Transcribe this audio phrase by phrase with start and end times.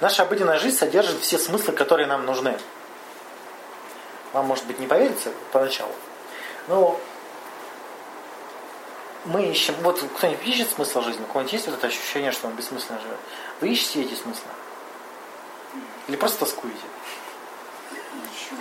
[0.00, 2.58] Наша обыденная жизнь содержит все смыслы, которые нам нужны.
[4.32, 5.92] Вам, может быть, не поверится поначалу.
[6.68, 6.98] Но
[9.24, 12.54] мы ищем, вот кто-нибудь ищет смысл жизни, у кого-нибудь есть вот это ощущение, что он
[12.54, 13.18] бессмысленно живет?
[13.60, 14.48] Вы ищете эти смыслы?
[16.08, 16.78] Или просто тоскуете?
[18.32, 18.54] Ищу,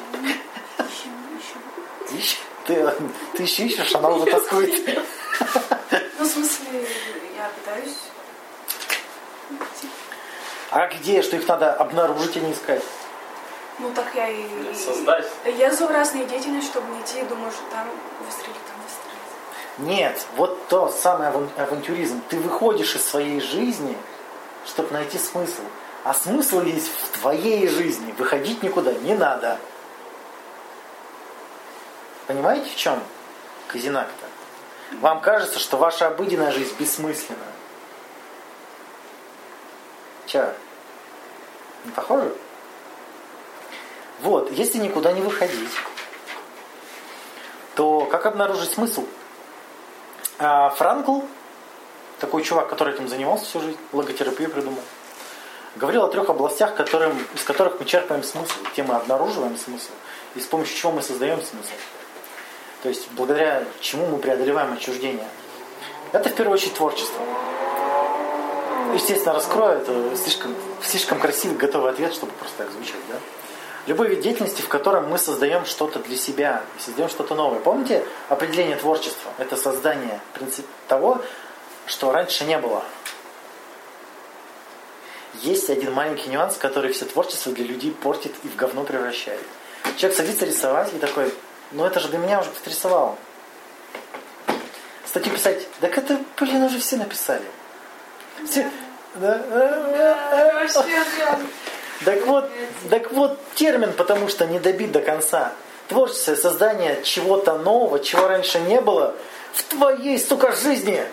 [1.40, 2.38] ищу, ищу.
[2.66, 2.94] Ты,
[3.36, 5.02] ты еще ищешь, она уже тоскует.
[6.20, 6.88] Ну, в смысле,
[7.38, 7.98] я пытаюсь.
[10.72, 12.84] А где, что их надо обнаружить, а не искать?
[13.80, 14.46] Ну, так я и...
[14.76, 15.26] Создать.
[15.58, 17.88] Я за разные деятельность, чтобы найти, думаю, что там
[18.26, 19.98] выстрелить, там выстрелить.
[19.98, 22.22] Нет, вот то самый аван- авантюризм.
[22.30, 23.98] Ты выходишь из своей жизни,
[24.66, 25.62] чтобы найти смысл.
[26.04, 28.14] А смысл есть в твоей жизни.
[28.18, 29.58] Выходить никуда не надо.
[32.28, 33.02] Понимаете, в чем
[33.68, 34.98] казинак-то?
[34.98, 37.40] Вам кажется, что ваша обыденная жизнь бессмысленна.
[40.30, 40.54] Че?
[41.86, 42.36] Не похоже?
[44.22, 45.72] Вот, если никуда не выходить,
[47.76, 49.06] то как обнаружить смысл?
[50.38, 51.22] А Франкл,
[52.20, 54.84] такой чувак, который этим занимался всю жизнь, логотерапию придумал,
[55.78, 59.92] говорил о трех областях, которым, из которых мы черпаем смысл, где мы обнаруживаем смысл,
[60.36, 61.74] и с помощью чего мы создаем смысл.
[62.84, 65.28] То есть благодаря чему мы преодолеваем отчуждение.
[66.12, 67.20] Это в первую очередь творчество.
[68.94, 73.02] Естественно, раскрою, это слишком, слишком красивый готовый ответ, чтобы просто так звучать.
[73.10, 73.16] Да?
[73.86, 77.60] Любой вид деятельности, в котором мы создаем что-то для себя, создаем что-то новое.
[77.60, 79.32] Помните определение творчества?
[79.38, 81.22] Это создание принцип того,
[81.86, 82.84] что раньше не было.
[85.42, 89.42] Есть один маленький нюанс, который все творчество для людей портит и в говно превращает.
[89.98, 91.34] Человек садится рисовать и такой,
[91.72, 93.18] ну это же для меня уже кто-то рисовал.
[95.06, 97.46] Статью писать, так это, блин, уже все написали.
[97.46, 98.29] Все, да, Вообще, прям.
[102.06, 102.50] Так вот,
[102.90, 105.54] так вот термин, потому что не добит до конца.
[105.88, 109.16] Творчество, создание чего-то нового, чего раньше не было
[109.54, 111.04] в твоей, сука, жизни.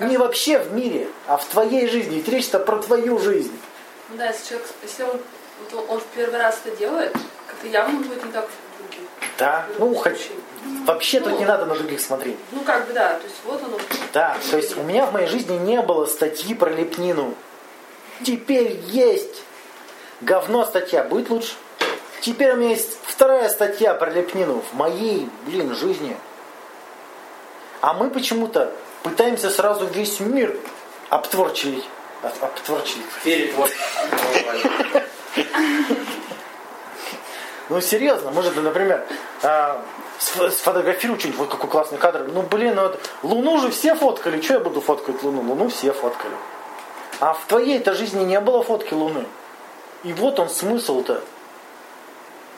[0.00, 2.16] Не вообще в мире, а в твоей жизни.
[2.16, 3.56] Ведь речь-то про твою жизнь.
[4.10, 5.20] Ну да, если человек, если он,
[5.88, 7.12] он, в первый раз это делает,
[7.46, 8.48] как-то явно будет не так.
[9.38, 10.30] Да, ну, хоть,
[10.84, 12.36] вообще тут не надо на других смотреть.
[12.50, 13.78] Ну как бы да, то есть вот оно.
[14.12, 17.34] Да, то есть у меня в моей жизни не было статьи про лепнину.
[18.24, 19.42] Теперь есть.
[20.20, 21.54] Говно статья, будет лучше.
[22.20, 26.16] Теперь у меня есть вторая статья про лепнину в моей, блин, жизни.
[27.80, 28.72] А мы почему-то
[29.04, 30.56] пытаемся сразу весь мир
[31.10, 31.84] обтворчить.
[32.22, 33.02] Об- Обтворчить.
[37.68, 39.06] Ну серьезно, может, например,
[39.42, 39.82] а,
[40.18, 42.24] сф- сфотографирую что-нибудь, вот какой классный кадр.
[42.32, 45.42] Ну блин, ну вот Луну же все фоткали, что я буду фоткать Луну?
[45.42, 46.34] Луну все фоткали.
[47.20, 49.26] А в твоей-то жизни не было фотки Луны.
[50.04, 51.22] И вот он смысл-то.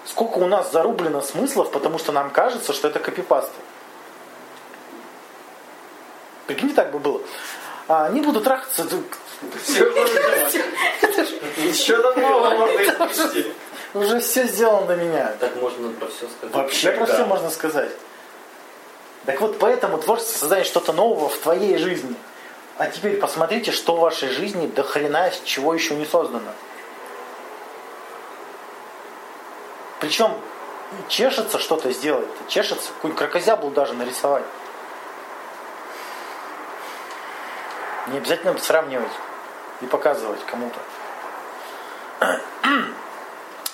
[0.04, 3.54] Сколько у нас зарублено смыслов, потому что нам кажется, что это копипасты.
[6.46, 7.20] Прикиньте, так бы было.
[7.88, 8.84] А, они будут трахаться.
[8.84, 8.96] д-
[11.58, 13.46] Еще давно можно испустить.
[13.94, 15.34] Уже все сделано до меня.
[15.40, 16.54] Так можно про все сказать.
[16.54, 17.14] Вообще про Тогда.
[17.14, 17.90] все можно сказать.
[19.26, 22.14] Так вот, поэтому творчество создает что-то нового в твоей жизни.
[22.78, 26.52] А теперь посмотрите, что в вашей жизни до хрена чего еще не создано.
[30.00, 30.32] Причем
[31.08, 32.28] чешется что-то сделать.
[32.48, 34.44] Чешется, какую-нибудь крокозяблу даже нарисовать.
[38.06, 39.12] Не обязательно сравнивать
[39.82, 40.80] и показывать кому-то.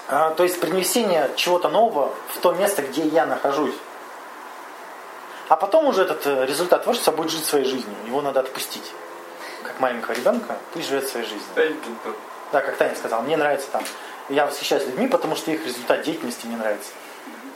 [0.09, 3.75] А, то есть принесение чего-то нового в то место, где я нахожусь.
[5.49, 7.95] А потом уже этот э, результат творчества будет жить своей жизнью.
[8.07, 8.93] Его надо отпустить.
[9.63, 11.49] Как маленького ребенка, пусть живет своей жизнью.
[12.53, 13.85] Да, как Таня сказала, мне нравится там.
[14.29, 16.91] Я восхищаюсь людьми, потому что их результат деятельности не нравится.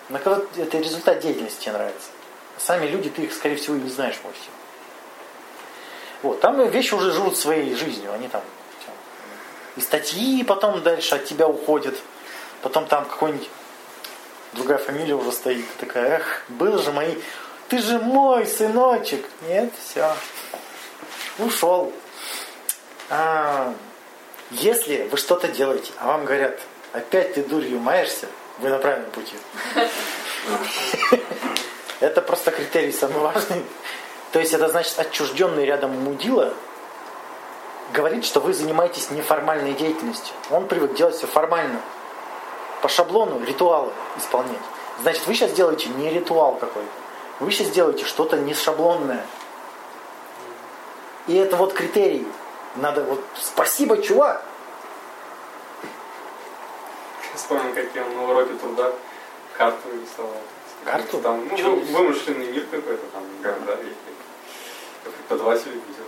[0.08, 2.08] Но когда это результат деятельности тебе нравится.
[2.58, 4.50] Сами люди, ты их, скорее всего, и не знаешь вовсе.
[6.22, 8.12] Вот, там вещи уже живут своей жизнью.
[8.12, 8.42] Они там
[9.76, 11.96] и статьи потом дальше от тебя уходят.
[12.62, 13.48] Потом там какой-нибудь
[14.52, 15.64] другая фамилия уже стоит.
[15.78, 17.16] Такая, эх, был же мои.
[17.68, 19.24] Ты же мой сыночек.
[19.48, 20.14] Нет, все.
[21.38, 21.92] Ушел.
[23.08, 23.74] А,
[24.50, 26.58] если вы что-то делаете, а вам говорят,
[26.92, 28.26] опять ты дурью маешься,
[28.58, 29.36] вы на правильном пути.
[32.00, 33.64] Это просто критерий самый важный.
[34.32, 36.54] То есть это значит отчужденный рядом мудила
[37.92, 40.34] говорит, что вы занимаетесь неформальной деятельностью.
[40.50, 41.80] Он привык делать все формально.
[42.82, 44.56] По шаблону ритуалы исполнять.
[45.02, 46.88] Значит, вы сейчас делаете не ритуал какой-то.
[47.40, 49.24] Вы сейчас делаете что-то не шаблонное.
[51.26, 52.26] И это вот критерий.
[52.76, 54.44] Надо вот спасибо, чувак.
[57.34, 58.92] Вспомнил, как я на уроке труда
[59.56, 60.36] карту рисовал.
[60.84, 61.18] Карту?
[61.18, 63.78] Там, ну, вы- вымышленный мир какой-то там, города.
[65.04, 66.04] Как преподаватель видел.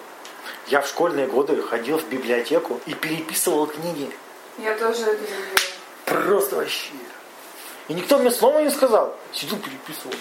[0.67, 4.11] Я в школьные годы ходил в библиотеку и переписывал книги.
[4.59, 5.72] Я тоже это любила.
[6.05, 6.91] Просто вообще.
[7.89, 9.17] И никто мне слова не сказал.
[9.33, 10.15] Сидел, переписывал.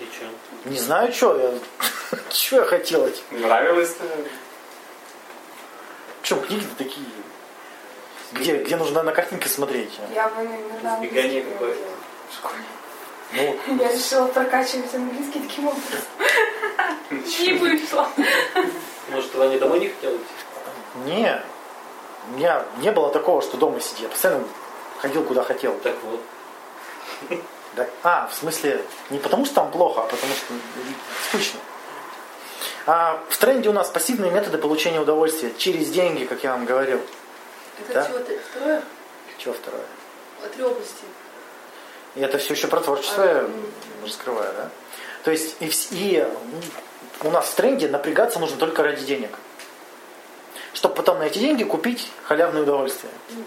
[0.00, 0.68] И что?
[0.68, 1.52] Не знаю, что я...
[2.32, 3.20] Что я хотел эти.
[3.30, 4.30] Нравилось, наверное.
[6.22, 7.06] Причем книги такие,
[8.32, 9.98] где, где нужно на картинке смотреть.
[10.14, 11.28] Я бы иногда какое-то.
[11.28, 11.74] делала
[12.30, 12.62] в школе.
[13.32, 16.00] Ну, Я решила прокачивать английский таким образом.
[17.10, 18.08] Не вышло.
[19.08, 20.24] Может, вы не домой не хотел идти?
[21.06, 21.42] не.
[22.30, 24.02] У меня не было такого, что дома сидя.
[24.02, 24.44] Я постоянно
[24.98, 25.74] ходил куда хотел.
[25.80, 26.20] Так вот.
[27.74, 30.54] Да- а, в смысле, не потому что там плохо, а потому что
[31.28, 31.60] скучно.
[32.86, 37.00] А в тренде у нас пассивные методы получения удовольствия через деньги, как я вам говорил.
[37.80, 38.06] Это Да.
[38.06, 38.82] чего-то второе?
[39.38, 39.82] Чего второе?
[40.44, 41.04] А Три области.
[42.14, 43.44] И это все еще про творчество я
[44.02, 44.70] раскрываю, да?
[45.24, 46.26] То есть и, и
[47.22, 49.30] у нас в тренде напрягаться нужно только ради денег.
[50.78, 53.12] Чтобы потом на эти деньги купить халявное удовольствие.
[53.30, 53.42] Ну.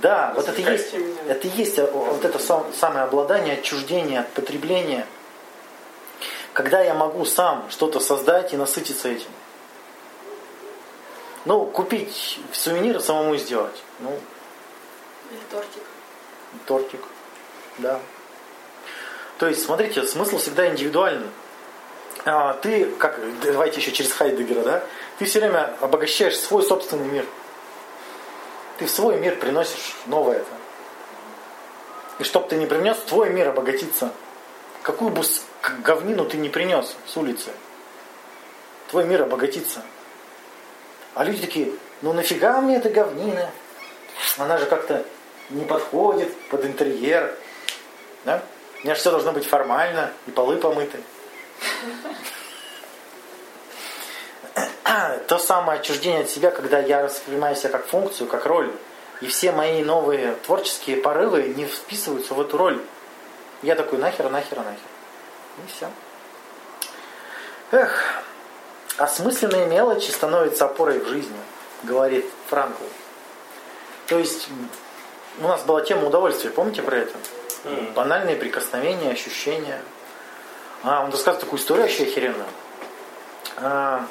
[0.00, 1.16] Да, вот это и есть, меня.
[1.26, 5.04] это и есть э, вот это сам- самое обладание, отчуждение от потребления.
[6.52, 9.26] Когда я могу сам что-то создать и насытиться этим.
[11.44, 13.82] Ну, купить сувениры самому сделать.
[13.98, 14.10] Ну,
[15.32, 15.82] Или тортик.
[16.66, 17.00] тортик.
[17.78, 17.98] Да.
[19.38, 21.26] То есть, смотрите, смысл всегда индивидуальный.
[22.24, 24.84] А, ты, как, давайте еще через Хайдегера, да?
[25.18, 27.24] Ты все время обогащаешь свой собственный мир.
[28.78, 30.44] Ты в свой мир приносишь новое.
[32.18, 34.12] И чтоб ты не принес, твой мир обогатится.
[34.82, 35.22] Какую бы
[35.84, 37.50] говнину ты не принес с улицы,
[38.90, 39.82] твой мир обогатится.
[41.14, 41.72] А люди такие,
[42.02, 43.50] ну нафига мне эта говнина?
[44.36, 45.04] Она же как-то
[45.50, 47.34] не подходит под интерьер.
[48.24, 48.42] Да?
[48.80, 50.98] У меня же все должно быть формально, и полы помыты.
[55.28, 58.72] То самое отчуждение от себя, когда я воспринимаю себя как функцию, как роль.
[59.20, 62.80] И все мои новые творческие порывы не вписываются в эту роль.
[63.62, 64.78] Я такой, нахер, нахер, нахер.
[65.58, 65.90] И все.
[67.72, 68.22] Эх,
[68.96, 71.36] осмысленные мелочи становятся опорой в жизни,
[71.82, 72.84] говорит Франкл.
[74.06, 74.48] То есть
[75.40, 77.14] у нас была тема удовольствия, помните про это?
[77.94, 79.82] Банальные прикосновения, ощущения.
[80.82, 82.46] А, он рассказывает такую историю вообще охеренную.
[83.56, 84.06] А,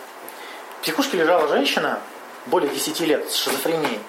[0.79, 1.99] в психушке лежала женщина,
[2.47, 3.99] более 10 лет, с шизофренией.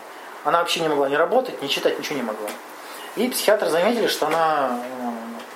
[0.44, 2.48] Она вообще не могла ни работать, ни читать, ничего не могла.
[3.16, 5.10] И психиатры заметили, что она э,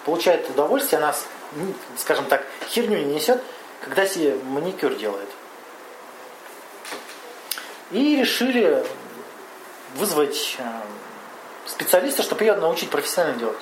[0.05, 1.15] получает удовольствие, она,
[1.97, 3.43] скажем так, херню не несет,
[3.81, 5.29] когда себе маникюр делает.
[7.91, 8.85] И решили
[9.97, 10.63] вызвать э,
[11.67, 13.59] специалиста, чтобы ее научить профессионально делать.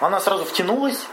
[0.00, 1.06] Она сразу втянулась,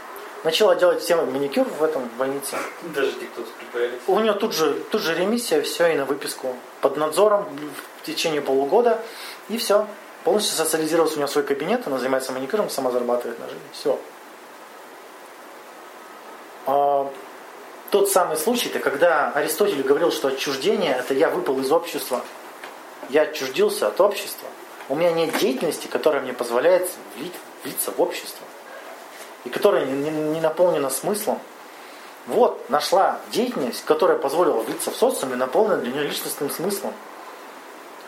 [0.44, 2.56] начала делать всем маникюр в этом больнице.
[2.94, 4.00] Даже кто-то припаялись.
[4.06, 6.54] У нее тут же, тут же ремиссия, все, и на выписку.
[6.80, 7.46] Под надзором
[8.02, 9.00] в течение полугода,
[9.48, 9.86] и все.
[10.24, 13.62] Полностью социализировался у нее свой кабинет, она занимается маникюром, сама зарабатывает на жизнь.
[13.72, 13.98] Все.
[17.90, 22.22] тот самый случай-то, когда Аристотель говорил, что отчуждение– это я выпал из общества.
[23.08, 24.48] Я отчуждился от общества.
[24.90, 27.32] У меня нет деятельности, которая мне позволяет влить,
[27.64, 28.46] влиться в общество.
[29.44, 31.38] И которая не, не- не наполнена смыслом.
[32.26, 36.92] Вот, нашла деятельность, которая позволила влиться в социум и наполнена для нее личностным смыслом.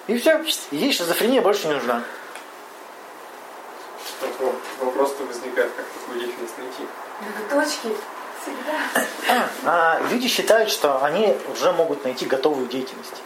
[0.07, 2.03] И все, ей шизофрения больше не нужна.
[4.81, 6.87] Вопрос-то возникает, как такую деятельность найти.
[7.49, 7.89] Ноготочки
[8.43, 9.47] всегда.
[9.65, 13.23] А люди считают, что они уже могут найти готовую деятельность.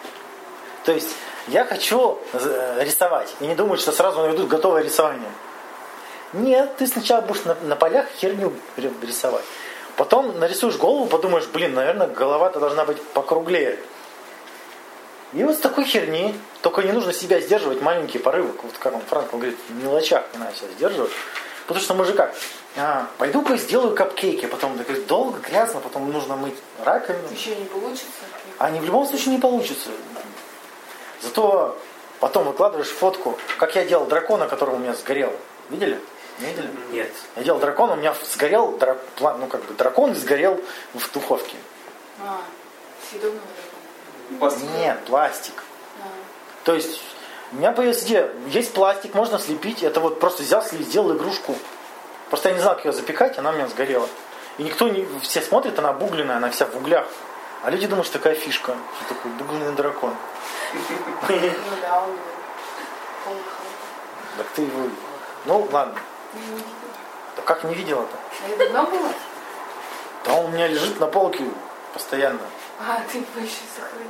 [0.85, 1.11] То есть
[1.47, 3.35] я хочу э, рисовать.
[3.41, 5.31] И не думают, что сразу найдут готовое рисование.
[6.35, 9.45] Нет, ты сначала будешь на, на полях херню ри- рисовать.
[9.97, 13.79] Потом нарисуешь голову, подумаешь, блин, наверное, голова-то должна быть покруглее.
[15.33, 18.53] И вот с такой херни, только не нужно себя сдерживать маленькие порывы.
[18.63, 21.13] Вот как он, Франк, он говорит, в мелочах не надо себя сдерживать.
[21.69, 22.35] Потому что мы же как,
[22.77, 27.29] а, пойду-ка сделаю капкейки, потом такой долго, грязно, потом нужно мыть раковину.
[27.33, 28.07] Еще не получится.
[28.59, 29.91] Они в любом случае не получится.
[31.23, 31.79] Зато
[32.19, 35.33] потом выкладываешь фотку, как я делал дракона, который у меня сгорел.
[35.71, 35.99] Видели?
[36.39, 36.71] Не видели?
[36.91, 37.13] Нет.
[37.37, 40.61] Я делал дракона, у меня сгорел, дра- пла- ну как бы дракон и сгорел
[40.93, 41.57] в духовке.
[42.23, 42.41] А,
[43.09, 43.41] съедобного
[44.31, 44.39] дракона.
[44.41, 44.71] Пластик.
[44.77, 45.63] Нет, пластик.
[46.03, 46.07] А.
[46.65, 47.01] То есть
[47.53, 49.83] у меня появилась идея, есть пластик, можно слепить.
[49.83, 51.55] Это вот просто взял, сделал игрушку.
[52.31, 54.09] Просто я не знал, как ее запекать, она у меня сгорела.
[54.59, 57.07] И никто не, все смотрят, она обугленная, она вся в углях.
[57.63, 60.15] А люди думают, что такая фишка, что такой бугульный дракон.
[60.73, 60.81] Ну
[61.81, 62.17] да, он
[63.25, 63.67] полыхал.
[64.37, 64.89] Так ты его...
[65.47, 65.95] Ну, ладно.
[66.35, 66.59] Я.
[67.37, 68.17] Да как не видела-то?
[68.45, 69.09] А это давно было?
[70.25, 71.45] Да он у меня лежит на полке
[71.93, 72.41] постоянно.
[72.81, 74.09] А, ты его еще сохранил.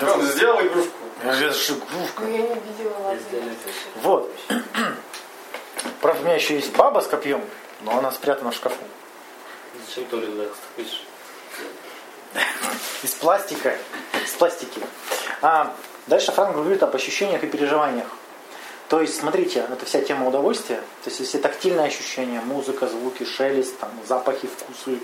[0.00, 0.92] Да он сделал игрушку.
[1.24, 2.22] Я же игрушка.
[2.22, 4.02] Ну я не видела, я слышала.
[4.02, 4.30] Вот.
[6.00, 7.42] Правда, у меня еще есть баба с копьем,
[7.82, 8.82] но она спрятана в шкафу.
[9.86, 10.44] Зачем ты туда
[10.76, 11.06] пишешь?
[13.02, 13.76] Из пластика.
[14.24, 14.80] Из пластики.
[15.40, 15.74] А,
[16.06, 18.06] дальше Франк говорит об ощущениях и переживаниях.
[18.88, 20.76] То есть, смотрите, это вся тема удовольствия.
[21.02, 24.98] То есть, если тактильные ощущения, музыка, звуки, шелест, там, запахи, вкусы,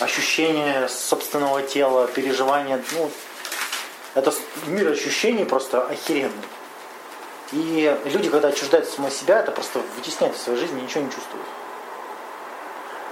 [0.00, 3.10] ощущения собственного тела, переживания, ну,
[4.14, 4.32] это
[4.66, 6.32] мир ощущений просто охеренный.
[7.52, 11.46] И люди, когда отчуждаются самого себя, это просто вытесняет из своей жизни, ничего не чувствуют.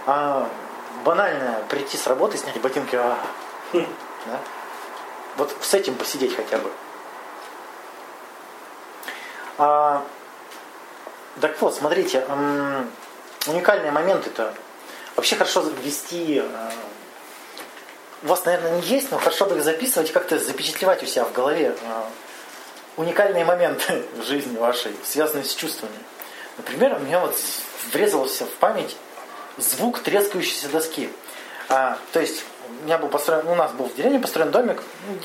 [0.07, 0.49] А
[1.05, 3.19] банальное прийти с работы, снять ботинки, а,
[3.73, 4.41] да?
[5.37, 6.71] Вот с этим посидеть хотя бы.
[9.59, 10.05] А,
[11.41, 12.25] так вот, смотрите,
[13.47, 14.55] уникальные моменты-то.
[15.17, 16.43] Вообще хорошо ввести...
[16.45, 16.71] э,
[18.23, 21.33] У вас, наверное, не есть, но хорошо бы их записывать, как-то запечатлевать у себя в
[21.33, 22.03] голове э,
[22.97, 25.97] уникальные моменты в жизни вашей, связанные с чувствами.
[26.57, 27.37] Например, у меня вот
[27.93, 28.97] врезался в память
[29.59, 31.11] звук трескающейся доски.
[31.69, 32.45] А, то есть
[32.81, 34.83] у меня был построен, у нас был в деревне построен домик,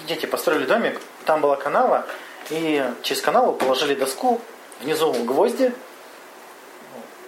[0.08, 2.06] дети построили домик, там была канава,
[2.50, 4.42] и через канаву положили доску,
[4.82, 5.74] внизу гвозди,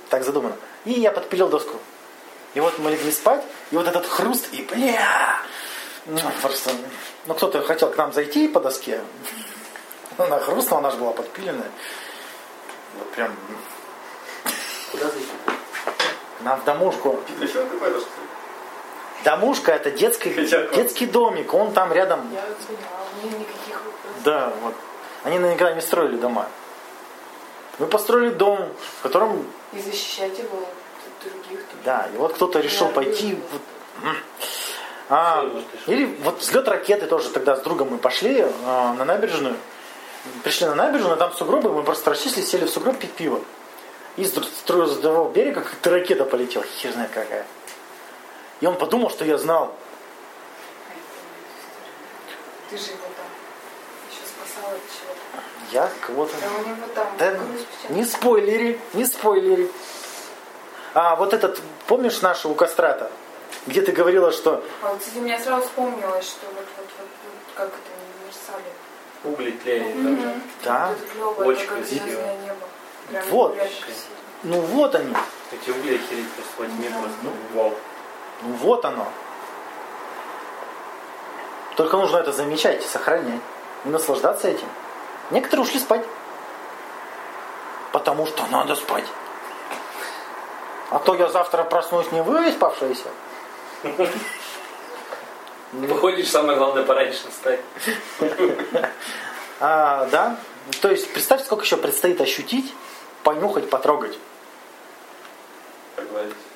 [0.10, 1.78] так задумано, и я подпилил доску.
[2.56, 5.42] И вот мы легли спать, и вот этот хруст, и бля,
[6.06, 6.72] ну, просто,
[7.28, 9.02] ну кто-то хотел к нам зайти по доске,
[10.18, 11.72] она хрустнула, она же была подпиленная.
[12.98, 13.36] Вот прям
[14.92, 15.28] Куда зайти?
[16.42, 17.20] нам в домушку.
[19.24, 22.22] Домушка это детский, детский домик, он там рядом.
[22.32, 22.56] Я поняла,
[23.12, 24.24] у меня никаких вопросов.
[24.24, 24.74] Да, вот.
[25.24, 26.48] Они наверняка не строили дома.
[27.78, 31.60] Мы построили дом, в котором, И защищать его от других.
[31.86, 33.38] да, и вот кто-то решил Да, пойти.
[33.52, 34.14] вот.
[35.10, 35.44] А,
[35.88, 39.56] или вот взлет ракеты тоже тогда с другом мы пошли а, на набережную.
[40.44, 43.42] Пришли на набережную, там сугробы, мы просто расчислили, сели в сугроб пить пиво.
[44.18, 47.46] И с, с другого берега как-то ракета полетела, хер знает какая.
[48.62, 49.74] И он подумал, что я знал.
[52.70, 53.26] Ты же его там
[54.12, 55.42] еще спасала от чего-то.
[55.72, 56.34] Я кого-то...
[57.18, 57.40] Да Да
[57.90, 59.70] не спойлери, не спойлери.
[60.94, 63.12] А вот этот, помнишь нашу у Кастрата?
[63.68, 67.08] Где ты говорила, что А вот, кстати, у меня сразу вспомнилось, что вот, вот, вот,
[67.24, 68.74] вот как это универсали.
[69.24, 70.44] Угли тлеют.
[70.64, 70.96] там.
[71.38, 72.06] да, Очень красиво.
[73.30, 73.58] Вот.
[74.44, 75.14] ну вот они,
[75.52, 77.00] Эти угли охереть просто тьме Да.
[77.00, 77.18] просто.
[77.54, 77.74] Вау.
[78.44, 79.08] ну вот оно.
[81.76, 83.42] Только нужно это замечать, сохранять
[83.86, 84.68] и наслаждаться этим.
[85.32, 86.06] Некоторые ушли спать.
[87.92, 89.06] Потому что надо спать.
[90.92, 93.10] А то я завтра проснусь не вы, спавшиеся.
[95.72, 97.60] Выходишь, самое главное, пораньше встать.
[99.60, 100.38] А, да.
[100.82, 102.74] То есть представьте, сколько еще предстоит ощутить,
[103.24, 104.18] понюхать, потрогать.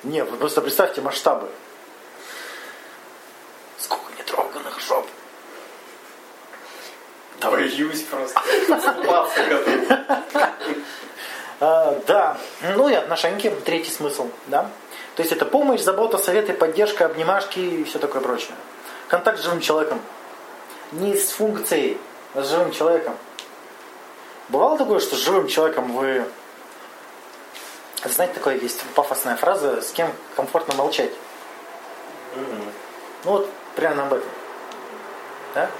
[0.02, 1.48] Не, вы просто представьте масштабы.
[7.44, 7.62] Давай.
[7.62, 8.40] Боюсь просто.
[11.60, 12.36] А, да.
[12.76, 14.70] Ну и отношеньки, третий смысл, да.
[15.14, 18.54] То есть это помощь, забота, советы, поддержка, обнимашки и все такое прочее.
[19.08, 20.00] Контакт с живым человеком.
[20.92, 21.98] Не с функцией,
[22.34, 23.16] а с живым человеком.
[24.48, 26.24] Бывало такое, что с живым человеком вы...
[28.04, 31.10] Знаете, такое есть пафосная фраза, с кем комфортно молчать.
[33.24, 34.28] Ну вот прямо об этом.
[35.54, 35.70] Да?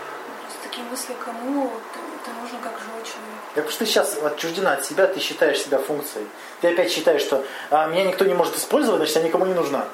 [0.75, 3.41] Такие мысли кому это нужно как живой человек.
[3.51, 6.27] Потому что ты сейчас отчуждена от себя, ты считаешь себя функцией.
[6.61, 9.87] Ты опять считаешь, что а, меня никто не может использовать, значит, я никому не нужна.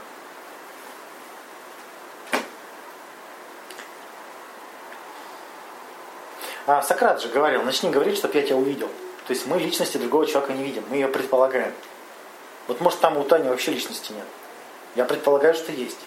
[6.66, 8.88] А Сократ же говорил, начни говорить, чтобы я тебя увидел.
[9.26, 11.74] То есть мы личности другого человека не видим, мы ее предполагаем.
[12.68, 14.24] Вот может там у Тани вообще личности нет.
[14.94, 15.98] Я предполагаю, что есть.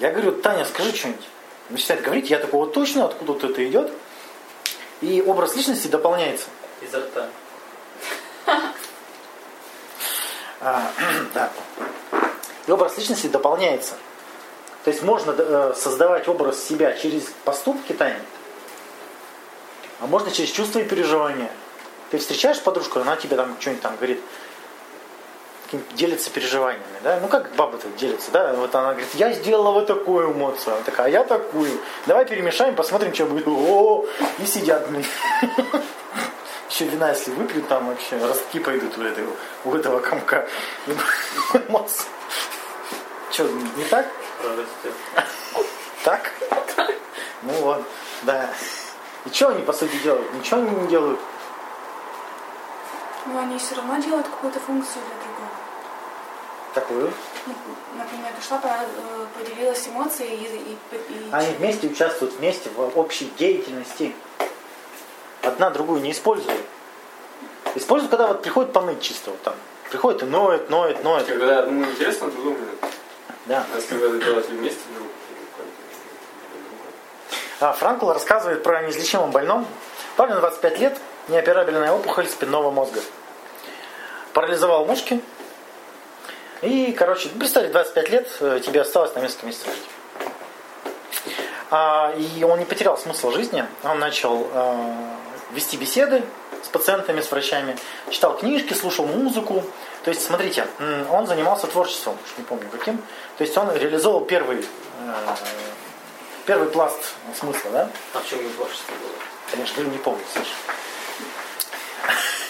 [0.00, 1.24] Я говорю, Таня, скажи что-нибудь.
[1.70, 3.92] Начинает говорить, я такой, вот точно, откуда это идет.
[5.00, 6.46] И образ личности дополняется.
[6.80, 7.28] Изо рта.
[10.60, 10.90] А,
[11.34, 11.50] да.
[12.66, 13.94] И образ личности дополняется.
[14.84, 18.20] То есть можно э, создавать образ себя через поступки Тани,
[19.98, 21.50] а можно через чувства и переживания.
[22.10, 24.20] Ты встречаешь подружку, она тебе там что-нибудь там говорит,
[25.94, 27.18] делится переживаниями, да?
[27.20, 28.54] Ну как баба-то делится, да?
[28.54, 31.70] Вот она говорит, я сделала вот такую эмоцию, она такая, а я такую.
[32.06, 33.46] Давай перемешаем, посмотрим, что будет.
[33.48, 34.04] О,
[34.38, 35.04] и сидят, блин.
[36.68, 39.32] Еще вина, если выпьют, там вообще ростки пойдут у этого,
[39.64, 40.46] у этого комка.
[41.68, 42.06] Эмоций.
[43.30, 44.06] Что, не так?
[46.04, 46.32] Так?
[47.42, 47.84] Ну вот,
[48.22, 48.50] да.
[49.24, 50.32] И что они по сути делают?
[50.34, 51.20] Ничего они не делают.
[53.26, 55.25] Но они все равно делают какую-то функцию для.
[56.76, 57.10] Такую.
[57.46, 57.54] Ну,
[57.96, 64.14] например, пришла, э, поделилась эмоцией и, и- и- Они вместе участвуют вместе в общей деятельности.
[65.42, 66.60] Одна другую не использует.
[67.76, 69.54] Используют, когда вот приходит поныть чисто вот там.
[69.88, 71.24] Приходит и ноет, ноет, ноет.
[71.26, 72.78] Когда одному интересно, то думает.
[73.46, 73.64] Да.
[73.74, 75.08] А когда это делать вместе, друг,
[77.60, 79.66] А Франкл рассказывает про неизлечимом больном.
[80.16, 83.00] Парню 25 лет, неоперабельная опухоль спинного мозга.
[84.34, 85.22] Парализовал мушки.
[86.62, 89.76] И, короче, ну, представьте, 25 лет, э, тебе осталось на месяцев жить.
[91.70, 93.64] А, и он не потерял смысл жизни.
[93.82, 95.10] Он начал э,
[95.52, 96.22] вести беседы
[96.62, 97.76] с пациентами, с врачами,
[98.10, 99.64] читал книжки, слушал музыку.
[100.04, 100.66] То есть, смотрите,
[101.10, 102.98] он занимался творчеством, уж не помню каким.
[103.36, 105.34] То есть он реализовал первый, э,
[106.46, 107.00] первый пласт
[107.38, 107.90] смысла, да?
[108.14, 109.12] А в чем его творчество было?
[109.50, 110.24] Конечно, не помню.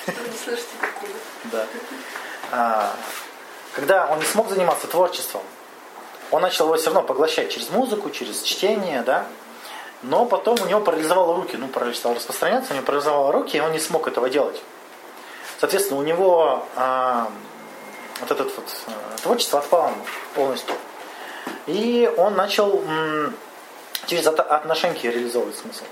[0.06, 0.68] Вы не слышите.
[1.44, 1.66] Да.
[3.76, 5.42] Когда он не смог заниматься творчеством,
[6.30, 9.26] он начал его все равно поглощать через музыку, через чтение, да.
[10.02, 13.60] Но потом у него парализовало руки, ну, паралич стал распространяться, у него парализовало руки, и
[13.60, 14.62] он не смог этого делать.
[15.60, 17.30] Соответственно, у него а,
[18.20, 18.64] вот это вот
[19.22, 19.92] творчество отпало
[20.34, 20.74] полностью.
[21.66, 23.34] И он начал м,
[24.06, 25.84] через от- отношеньки реализовывать смысл.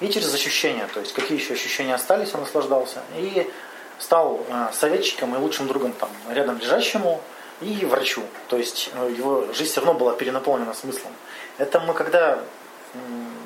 [0.00, 3.02] И через ощущения, то есть какие еще ощущения остались, он наслаждался.
[3.16, 3.50] И
[3.98, 7.20] стал э, советчиком и лучшим другом там, рядом лежащему
[7.60, 8.22] и врачу.
[8.48, 11.12] То есть э, его жизнь все равно была перенаполнена смыслом.
[11.58, 12.40] Это мы когда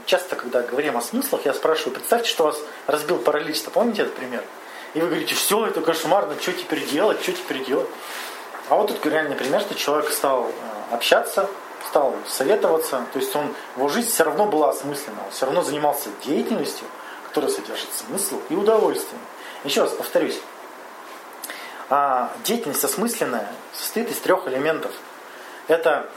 [0.07, 4.43] часто, когда говорим о смыслах, я спрашиваю, представьте, что вас разбил паралич, помните этот пример?
[4.95, 7.89] И вы говорите, все, это кошмарно, что теперь делать, что теперь делать?
[8.69, 11.49] А вот тут реальный пример, что человек стал э, общаться,
[11.89, 16.11] стал советоваться, то есть он, его жизнь все равно была осмысленна, он все равно занимался
[16.25, 16.87] деятельностью,
[17.28, 19.21] которая содержит смысл и удовольствие.
[19.64, 20.40] Еще раз повторюсь,
[21.90, 24.92] а, деятельность осмысленная состоит из трех элементов.
[25.66, 26.08] Это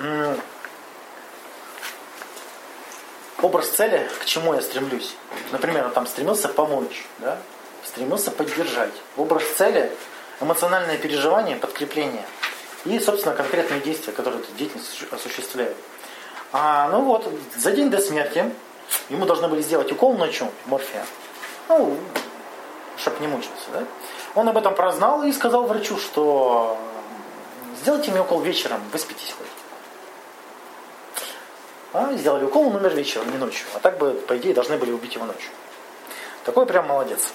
[3.41, 5.15] образ цели, к чему я стремлюсь.
[5.51, 7.39] Например, там стремился помочь, да?
[7.84, 8.93] стремился поддержать.
[9.17, 9.91] Образ цели,
[10.39, 12.25] эмоциональное переживание, подкрепление.
[12.86, 15.77] И, собственно, конкретные действия, которые эту деятельность осу- осуществляют.
[16.54, 18.51] А, ну вот, за день до смерти
[19.10, 21.06] ему должны были сделать укол ночью морфия.
[21.69, 21.97] Ну,
[23.02, 23.70] чтобы не мучился.
[23.74, 23.84] Да?
[24.36, 26.78] Он об этом прознал и сказал врачу, что
[27.82, 29.48] сделайте мне укол вечером, выспитесь хоть.
[31.94, 33.66] А, сделали укол, он умер вечером, не ночью.
[33.76, 35.52] А так бы, по идее, должны были убить его ночью.
[36.46, 37.34] Такой прям молодец.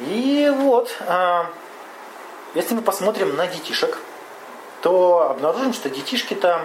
[0.00, 1.50] И вот, а,
[2.54, 3.98] если мы посмотрим на детишек,
[4.80, 6.64] то обнаружим, что детишки-то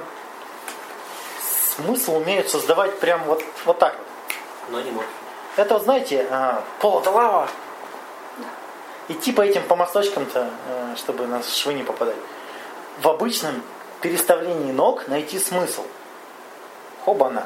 [1.76, 3.98] смысл умеют создавать прям вот, вот так.
[4.70, 5.23] Но не морфий.
[5.56, 7.48] Это вот знаете, а, пол это лава.
[9.08, 12.16] Идти по этим по мосточкам-то, э, чтобы на швы не попадать.
[13.02, 13.62] В обычном
[14.02, 15.84] переставлении ног найти смысл.
[17.04, 17.46] Хоба-на.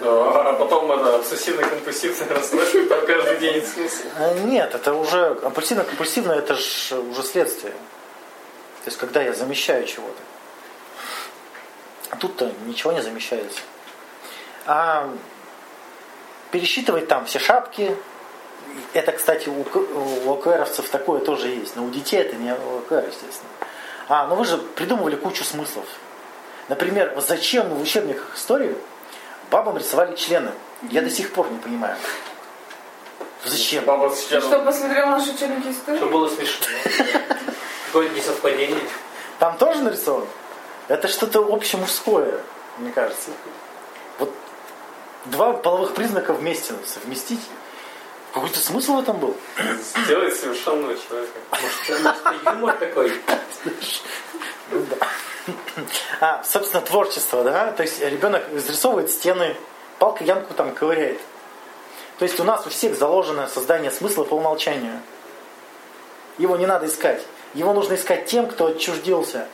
[0.00, 4.02] Да, а потом это обсессивно-компульсивное расстройство, там каждый день смысл.
[4.16, 7.72] А, Нет, это уже компульсивно-компульсивно, это же уже следствие.
[7.72, 10.22] То есть, когда я замещаю чего-то.
[12.10, 13.60] А тут-то ничего не замещается.
[14.66, 15.10] А
[16.50, 17.96] пересчитывать там все шапки,
[18.92, 23.50] это, кстати, у, ОКРовцев такое тоже есть, но у детей это не ОКР, естественно.
[24.08, 25.84] А, ну вы же придумывали кучу смыслов.
[26.68, 28.76] Например, зачем в учебниках истории
[29.50, 30.52] бабам рисовали члены?
[30.90, 31.96] Я до сих пор не понимаю.
[33.44, 33.84] Зачем?
[33.84, 34.48] Баба с членом.
[34.48, 35.98] что, посмотрел наши учебники истории?
[35.98, 36.66] Чтобы было смешно.
[37.86, 38.80] Какое-то несовпадение.
[39.38, 40.26] Там тоже нарисовано?
[40.88, 42.40] Это что-то общемужское,
[42.78, 43.30] мне кажется.
[45.26, 47.40] Два половых признака вместе совместить.
[48.32, 49.36] Какой-то смысл в этом был?
[50.04, 51.38] Сделать совершенного человека.
[51.50, 53.12] Может, может, юмор такой.
[54.70, 55.06] Ну да.
[56.20, 57.72] А, собственно, творчество, да?
[57.72, 59.56] То есть ребенок изрисовывает стены,
[59.98, 61.20] палка ямку там ковыряет.
[62.18, 65.00] То есть у нас у всех заложено создание смысла по умолчанию.
[66.36, 67.24] Его не надо искать.
[67.54, 69.48] Его нужно искать тем, кто отчуждился.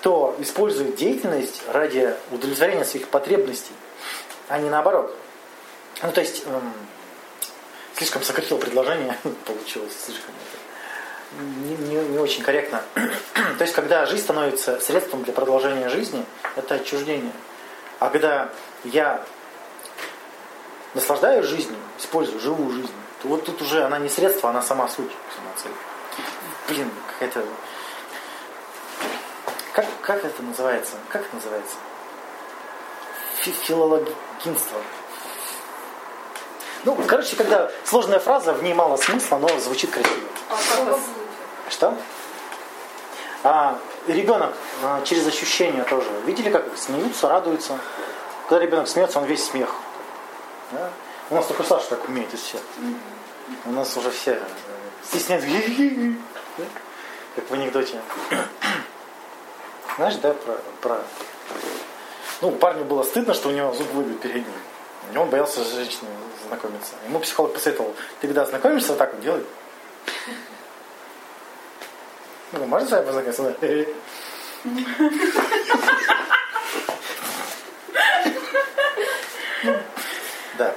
[0.00, 3.72] Кто использует деятельность ради удовлетворения своих потребностей,
[4.48, 5.14] а не наоборот.
[6.02, 6.72] Ну, то есть, эм,
[7.96, 10.34] слишком сократил предложение, получилось слишком
[11.38, 12.82] не, не- не очень корректно.
[12.94, 16.24] То есть, когда жизнь становится средством для продолжения жизни,
[16.56, 17.32] это отчуждение.
[17.98, 18.48] А когда
[18.84, 19.24] я
[20.94, 25.10] наслаждаюсь жизнью, использую живую жизнь, то вот тут уже она не средство, она сама суть,
[25.36, 25.72] сама цель.
[26.68, 27.44] Блин, какая-то...
[29.80, 30.92] Как, как это называется?
[31.08, 31.76] Как это называется?
[33.36, 34.78] Фи- Филологинство.
[36.84, 40.28] Ну, короче, когда сложная фраза, в ней мало смысла, но звучит красиво.
[40.50, 41.00] А вас-
[41.70, 41.96] Что?
[43.42, 46.10] А, ребенок а, через ощущения тоже.
[46.26, 47.78] Видели, как смеются, радуются?
[48.48, 49.74] Когда ребенок смеется, он весь смех.
[50.72, 50.90] Да?
[51.30, 52.60] У нас только Саша так умеет из всех.
[53.64, 54.40] У нас уже все э,
[55.04, 55.48] стесняются.
[57.36, 58.00] Как в анекдоте.
[60.00, 60.98] Знаешь, да, про, про...
[62.40, 64.50] Ну, парню было стыдно, что у него зуб выбит передний.
[65.12, 66.08] И он боялся с женщиной
[66.46, 66.94] знакомиться.
[67.06, 69.44] Ему психолог посоветовал, ты когда знакомишься, так вот делай.
[72.52, 73.54] Ну, можно с вами познакомиться?
[80.56, 80.74] Да.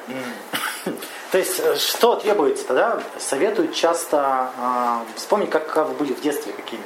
[1.31, 3.01] То есть, э, что требуется тогда?
[3.19, 6.83] Советуют часто а, вспомнить, как, как вы были в детстве какими.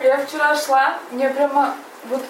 [0.00, 2.22] Я вчера шла, мне прямо вот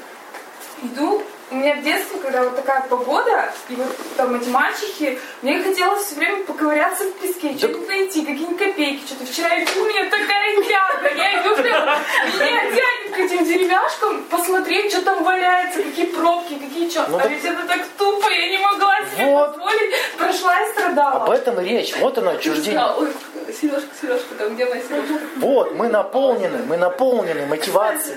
[0.82, 5.62] иду, у меня в детстве, когда вот такая погода, и вот там эти мальчики, мне
[5.62, 9.26] хотелось все время поковыряться в песке, что-нибудь найти, какие-нибудь копейки, что-то.
[9.26, 11.98] Вчера у меня такая тяга, я иду прямо,
[12.34, 17.06] меня тянет к этим деревяшкам, посмотреть, что там валяется, какие пробки, какие что.
[17.08, 19.52] Ну а так- ведь это так тупо, я не могла себе Вот.
[19.54, 21.24] позволить, прошла и страдала.
[21.24, 21.94] Об этом и речь.
[21.98, 22.82] Вот оно, отчуждение.
[22.98, 23.12] Ой,
[23.60, 25.20] Сережка, Сережка, там где моя Сережка?
[25.36, 28.16] Вот, мы наполнены, мы наполнены мотивацией.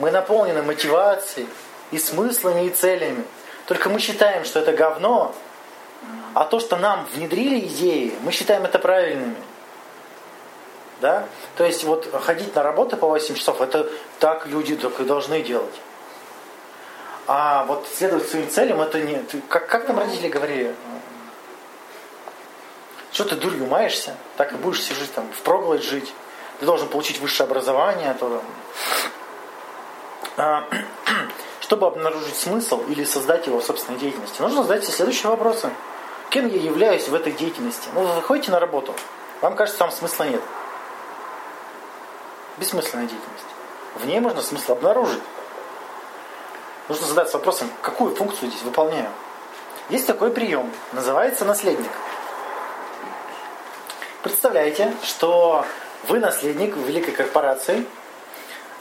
[0.00, 1.46] Мы наполнены мотивацией
[1.92, 3.24] и смыслами, и целями.
[3.66, 5.34] Только мы считаем, что это говно,
[6.34, 9.36] а то, что нам внедрили идеи, мы считаем это правильными.
[11.00, 11.26] Да?
[11.56, 15.42] То есть вот ходить на работу по 8 часов, это так люди только и должны
[15.42, 15.74] делать.
[17.26, 19.22] А вот следовать своим целям, это не...
[19.48, 20.74] как, как там родители говорили?
[23.12, 24.16] Что ты дурью маешься?
[24.36, 26.12] Так и будешь всю жизнь там впроголодь жить.
[26.60, 28.10] Ты должен получить высшее образование.
[28.10, 28.42] а То,
[30.36, 30.66] там.
[31.72, 35.70] Чтобы обнаружить смысл или создать его в собственной деятельности, нужно задать себе следующие вопросы.
[36.28, 37.88] Кем я являюсь в этой деятельности?
[37.94, 38.94] Ну, вы выходите на работу,
[39.40, 40.42] вам кажется, там смысла нет.
[42.58, 43.46] Бессмысленная деятельность.
[43.94, 45.22] В ней можно смысл обнаружить.
[46.90, 49.08] Нужно задаться вопросом, какую функцию здесь выполняю.
[49.88, 51.90] Есть такой прием, называется наследник.
[54.22, 55.64] Представляете, что
[56.06, 57.86] вы наследник великой корпорации,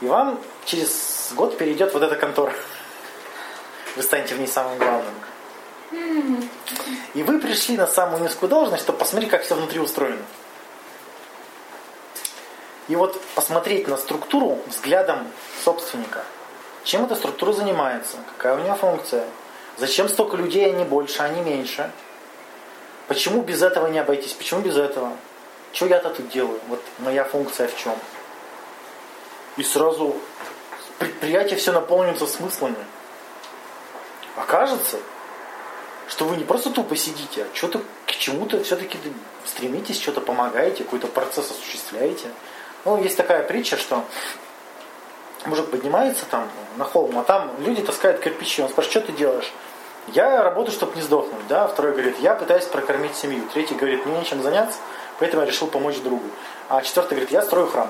[0.01, 2.53] и вам через год перейдет вот эта контора.
[3.95, 5.13] Вы станете в ней самым главным.
[7.13, 10.23] И вы пришли на самую низкую должность, чтобы посмотреть, как все внутри устроено.
[12.87, 15.27] И вот посмотреть на структуру взглядом
[15.63, 16.23] собственника.
[16.83, 18.17] Чем эта структура занимается?
[18.37, 19.25] Какая у нее функция?
[19.77, 21.91] Зачем столько людей, а не больше, а не меньше?
[23.07, 24.33] Почему без этого не обойтись?
[24.33, 25.11] Почему без этого?
[25.73, 26.59] Что я-то тут делаю?
[26.67, 27.95] Вот моя функция в чем?
[29.57, 30.15] И сразу
[30.97, 32.77] предприятие все наполнится смыслами.
[34.35, 34.97] Окажется,
[36.07, 38.97] что вы не просто тупо сидите, а что-то к чему-то все-таки
[39.45, 42.29] стремитесь, что-то помогаете, какой-то процесс осуществляете.
[42.85, 44.03] Ну, есть такая притча, что
[45.45, 48.61] мужик поднимается там на холм, а там люди таскают кирпичи.
[48.61, 49.51] Он спрашивает, что ты делаешь?
[50.07, 51.47] Я работаю, чтобы не сдохнуть.
[51.47, 51.67] Да?
[51.67, 53.43] Второй говорит, я пытаюсь прокормить семью.
[53.53, 54.79] Третий говорит, мне нечем заняться,
[55.19, 56.25] поэтому я решил помочь другу.
[56.69, 57.89] А четвертый говорит, я строю храм.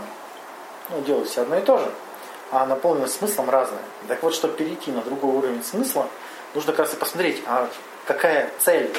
[0.89, 1.91] Ну, делают все одно и то же.
[2.51, 3.82] А наполненность смыслом разное.
[4.10, 6.08] Так вот, чтобы перейти на другой уровень смысла,
[6.53, 7.69] нужно как раз и посмотреть, а
[8.05, 8.93] какая цель.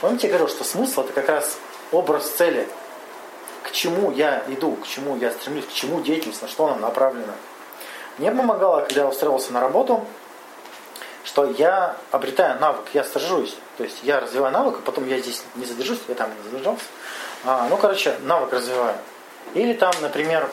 [0.00, 1.56] Помните, я говорил, что смысл это как раз
[1.92, 2.68] образ цели.
[3.62, 7.34] К чему я иду, к чему я стремлюсь, к чему деятельность, на что она направлена.
[8.18, 10.04] Мне помогало, когда я устраивался на работу,
[11.24, 13.56] что я обретаю навык, я стажируюсь.
[13.78, 16.84] То есть я развиваю навык, а потом я здесь не задержусь, я там не задержался.
[17.44, 18.96] А, ну, короче, навык развиваю.
[19.54, 20.48] Или там, например,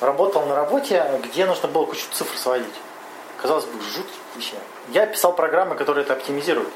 [0.00, 2.74] работал на работе, где нужно было кучу цифр сводить.
[3.40, 4.54] Казалось бы, жуткие вещи.
[4.88, 6.72] Я писал программы, которые это оптимизируют.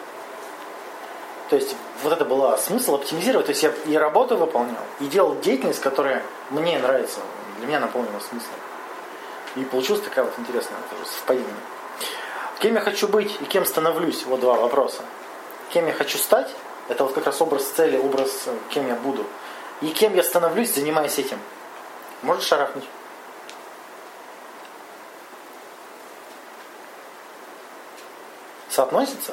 [1.50, 3.46] То есть вот это был смысл оптимизировать.
[3.46, 7.20] То есть я и работу выполнял, и делал деятельность, которая мне нравится,
[7.58, 8.54] для меня наполнена смыслом.
[9.56, 11.54] И получилось такая вот интересная совпадение.
[12.60, 14.24] Кем я хочу быть и кем становлюсь?
[14.26, 15.02] Вот два вопроса.
[15.70, 16.50] Кем я хочу стать?
[16.88, 19.24] Это вот как раз образ цели, образ, э, кем я буду.
[19.80, 21.38] И кем я становлюсь, занимаясь этим.
[22.22, 22.84] Можешь шарахнуть?
[28.78, 29.32] Соотносится?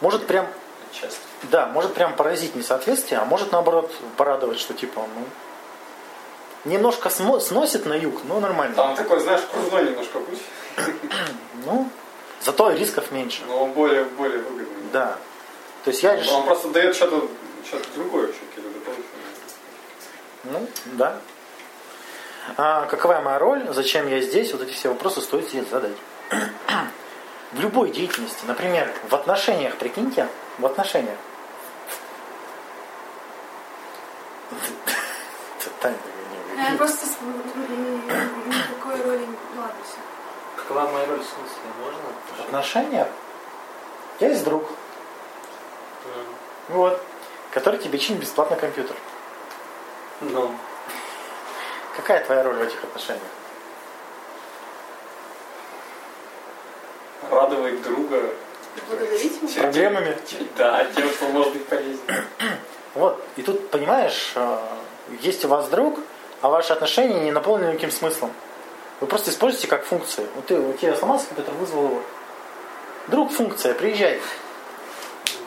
[0.00, 0.46] Может прям
[0.92, 1.18] часто.
[1.50, 7.94] Да, может прям поразить несоответствие, а может наоборот порадовать, что типа, ну, немножко сносит на
[7.94, 8.76] юг, но нормально.
[8.76, 10.38] Там такой, знаешь, крузной немножко путь,
[11.64, 11.90] Ну,
[12.44, 13.42] зато рисков меньше.
[13.48, 14.68] но он более, более выгодный.
[14.92, 15.18] Да.
[15.82, 17.28] То есть я решил, Он просто дает что-то
[17.66, 19.10] что другое еще, какие-то дополнительные.
[20.44, 21.18] ну, да.
[22.56, 25.96] А какова моя роль, зачем я здесь, вот эти все вопросы стоит себе задать.
[27.52, 30.28] В любой деятельности, например, в отношениях, прикиньте,
[30.58, 31.16] в отношениях.
[35.80, 35.96] Таня
[36.56, 37.06] не, Я просто
[38.48, 39.74] никакой роли не ладно.
[40.56, 41.62] Какова моя роль в смысле?
[41.80, 42.00] Можно?
[42.36, 43.08] В отношениях
[44.20, 44.64] я есть друг,
[46.68, 47.02] вот,
[47.50, 48.96] который тебе чинит бесплатно компьютер.
[50.20, 50.50] Ну,
[51.96, 53.22] Какая твоя роль в этих отношениях?
[57.30, 58.22] Радовать друга.
[59.56, 60.16] Проблемами?
[60.56, 61.98] Да, тем, что может быть полезен.
[62.94, 64.58] Вот, и тут, понимаешь, э,
[65.20, 65.98] есть у вас друг,
[66.40, 68.32] а ваши отношения не наполнены никаким смыслом.
[69.00, 70.26] Вы просто используете как функцию.
[70.34, 72.02] Вот ты, у тебя сломался компьютер, вызвал его.
[73.08, 74.20] Друг функция, приезжай.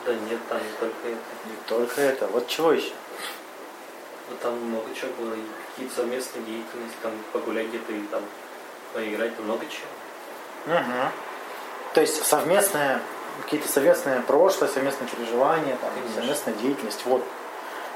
[0.06, 1.18] да нет, там не только это.
[1.46, 2.92] Не только это, вот чего еще?
[4.30, 8.22] Ну, там много чего было, и какие-то совместные деятельности, там погулять где-то и там
[8.94, 10.76] поиграть, много чего.
[10.76, 11.10] Мгм.
[11.94, 13.00] То есть совместное,
[13.42, 16.14] какие-то совместные прошлое, совместные переживания, там, Конечно.
[16.14, 17.02] совместная деятельность.
[17.04, 17.22] Вот.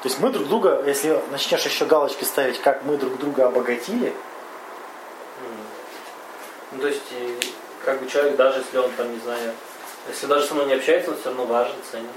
[0.02, 4.12] То есть мы друг друга, если начнешь еще галочки ставить, как мы друг друга обогатили.
[6.72, 7.02] Ну, то есть,
[7.84, 9.52] как бы человек, даже если он там, не знаю,
[10.08, 12.08] если даже со мной не общается, он все равно важен, ценен.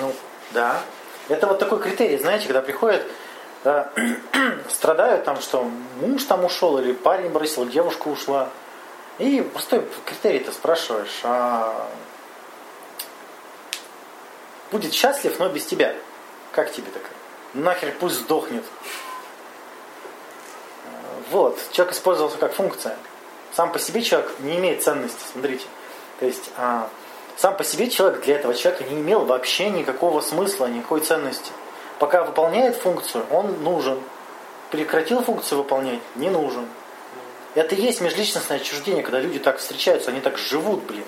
[0.00, 0.12] Ну,
[0.52, 0.80] да.
[1.28, 3.06] Это вот такой критерий, знаете, когда приходят,
[3.64, 3.84] э,
[4.70, 8.48] страдают там, что муж там ушел, или парень бросил, девушка ушла.
[9.18, 11.88] И простой критерий ты спрашиваешь, а
[14.72, 15.94] будет счастлив, но без тебя.
[16.52, 17.12] Как тебе такая?
[17.54, 18.64] Нахер пусть сдохнет.
[21.30, 22.96] Вот, человек использовался как функция.
[23.54, 25.64] Сам по себе человек не имеет ценности, смотрите.
[26.18, 26.88] То есть а,
[27.36, 31.52] сам по себе человек для этого человека не имел вообще никакого смысла, никакой ценности.
[31.98, 34.00] Пока выполняет функцию, он нужен.
[34.70, 36.66] Прекратил функцию выполнять, не нужен.
[37.54, 41.04] Это и есть межличностное отчуждение, когда люди так встречаются, они так живут, блин.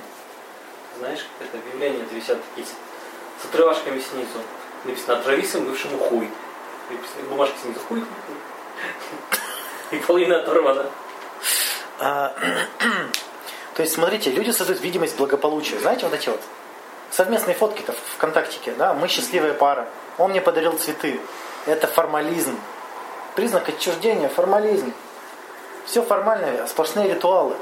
[0.99, 4.43] Знаешь, как это объявление это висят такие с, отрывашками снизу.
[4.85, 6.31] Написано «Отрави своему бывшему хуй».
[6.91, 8.05] И написано, бумажка снизу хуй.
[9.91, 10.87] И половина оторвана.
[11.99, 12.35] А,
[13.75, 15.79] то есть, смотрите, люди создают видимость благополучия.
[15.81, 16.41] Знаете, вот эти вот
[17.11, 21.21] совместные фотки-то в ВКонтактике, да, мы счастливая пара, он мне подарил цветы.
[21.67, 22.59] Это формализм.
[23.35, 24.95] Признак отчуждения, формализм.
[25.87, 27.55] Все формальное, сплошные ритуалы.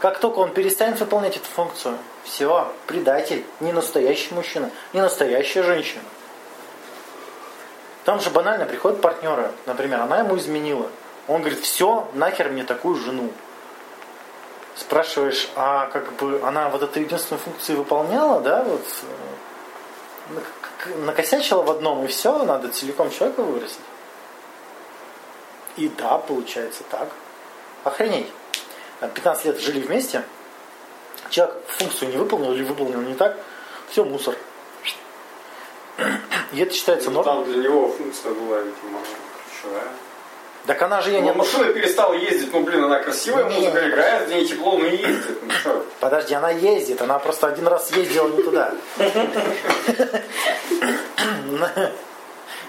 [0.00, 6.02] Как только он перестанет выполнять эту функцию, все, предатель, не настоящий мужчина, не настоящая женщина.
[8.04, 10.88] Там же банально приходят партнеры, например, она ему изменила.
[11.26, 13.30] Он говорит, все, нахер мне такую жену.
[14.76, 18.84] Спрашиваешь, а как бы она вот эту единственную функцию выполняла, да, вот
[20.30, 23.80] э, накосячила в одном, и все, надо целиком человека выбросить.
[25.76, 27.08] И да, получается так.
[27.84, 28.26] Охренеть.
[29.00, 30.22] А 15 лет жили вместе,
[31.30, 33.36] человек функцию не выполнил или выполнил не так,
[33.90, 34.34] все, мусор.
[36.52, 37.44] И это считается Ну, нормой.
[37.44, 38.98] там для него функция была, видимо,
[39.60, 39.88] ключевая.
[40.66, 41.20] Так она же не...
[41.20, 44.76] Ну, машина перестала ездить, ну, блин, она красивая, Не, музыка не, играет, в ней тепло,
[44.78, 45.42] ну, и ездит.
[45.42, 45.86] Ну, что?
[46.00, 48.74] Подожди, она ездит, она просто один раз ездила не туда.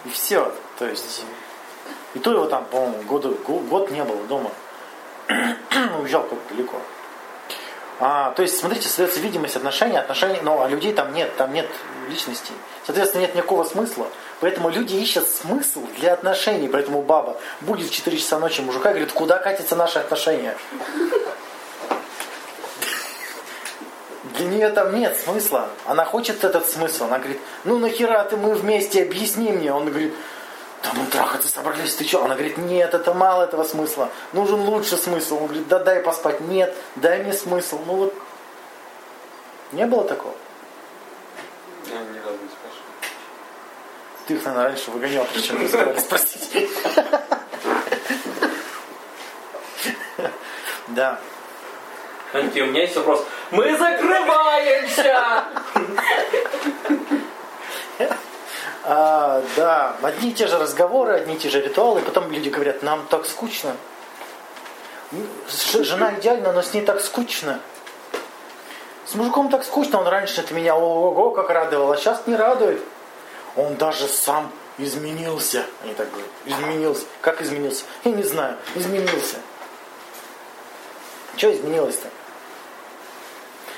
[0.06, 0.52] И все.
[0.78, 1.24] То есть.
[2.14, 4.52] И то его там, по-моему, год не было дома.
[6.00, 6.78] Уезжал как-то далеко.
[8.02, 11.68] А, то есть, смотрите, создается видимость отношений, отношений, но людей там нет, там нет
[12.10, 12.54] личностей.
[12.86, 14.08] Соответственно, нет никакого смысла.
[14.40, 16.70] Поэтому люди ищут смысл для отношений.
[16.70, 20.56] Поэтому баба будет в 4 часа ночи мужика и говорит, куда катятся наши отношения?
[24.38, 25.68] Для нее там нет смысла.
[25.86, 27.06] Она хочет этот смысл.
[27.06, 29.74] Она говорит, ну нахера ты мы вместе, объясни мне.
[29.74, 30.14] Он говорит,
[30.84, 32.24] да мы трахаться собрались, ты что?
[32.24, 34.10] Она говорит, нет, это мало этого смысла.
[34.32, 35.38] Нужен лучший смысл.
[35.38, 36.40] Он говорит, да дай поспать.
[36.42, 37.80] Нет, дай мне смысл.
[37.86, 38.14] Ну вот,
[39.72, 40.34] не было такого.
[41.86, 42.84] Я ни разу не спрашивал.
[44.28, 46.70] Ты их, наверное, раньше выгонял, причем не успевали спросить.
[50.90, 51.20] Да.
[52.34, 53.26] Анти, у меня есть вопрос.
[53.52, 55.44] Мы закрываемся!
[58.92, 62.82] А, да, одни и те же разговоры, одни и те же ритуалы, потом люди говорят,
[62.82, 63.76] нам так скучно.
[65.12, 67.60] Ж- Жена идеальна, но с ней так скучно.
[69.06, 72.82] С мужиком так скучно, он раньше от меня ого-го как радовал, а сейчас не радует.
[73.56, 75.66] Он даже сам изменился.
[75.84, 76.32] Они так говорят.
[76.46, 77.06] Изменился.
[77.22, 77.84] Как изменился?
[78.04, 78.58] Я не знаю.
[78.74, 79.36] Изменился.
[81.38, 82.08] Что изменилось-то?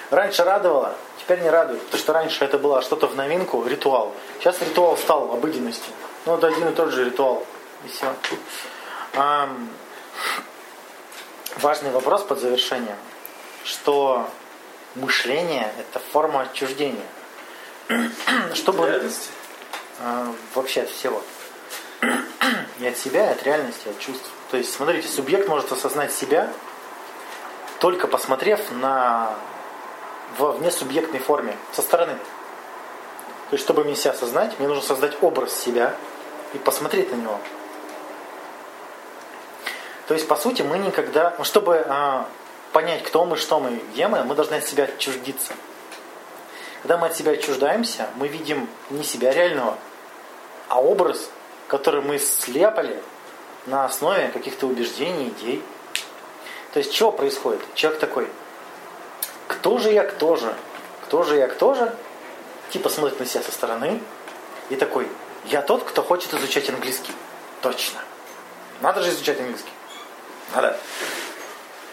[0.10, 1.82] Раньше радовало, теперь не радует.
[1.84, 4.14] Потому что раньше это было что-то в новинку, ритуал.
[4.40, 5.94] Сейчас ритуал стал обыденностью.
[6.26, 7.46] Ну, это один и тот же ритуал.
[7.86, 8.14] И все.
[9.14, 9.70] Ам,
[11.58, 12.98] важный вопрос под завершением,
[13.64, 14.28] что
[14.96, 17.06] мышление– это форма отчуждения.
[18.54, 19.30] Чтобы Реальности.
[20.00, 21.22] а, вообще от всего.
[22.80, 24.28] И от себя, и от реальности, и от чувств.
[24.50, 26.52] То есть, смотрите, субъект может осознать себя,
[27.80, 29.36] только посмотрев на
[30.38, 32.14] в внесубъектной форме, со стороны.
[33.50, 35.96] То есть, чтобы мне себя осознать, мне нужно создать образ себя
[36.54, 37.40] и посмотреть на него.
[40.08, 42.28] То есть, по сути, мы никогда, ну, чтобы а,
[42.72, 45.54] понять, кто мы, что мы, где мы, мы должны от себя отчуждиться.
[46.82, 49.78] Когда мы от себя отчуждаемся, мы видим не себя реального,
[50.68, 51.30] а образ,
[51.68, 53.02] который мы слепали
[53.68, 55.64] на основе каких-то убеждений, идей.
[56.74, 57.62] То есть, что происходит?
[57.76, 58.28] Человек такой,
[59.52, 60.56] кто же я, кто же?
[61.06, 61.94] Кто же я, кто же?
[62.70, 64.00] Типа смотрит на себя со стороны
[64.70, 65.08] и такой,
[65.46, 67.12] я тот, кто хочет изучать английский.
[67.62, 68.00] Точно.
[68.80, 69.72] Надо же изучать английский.
[70.56, 70.80] Надо.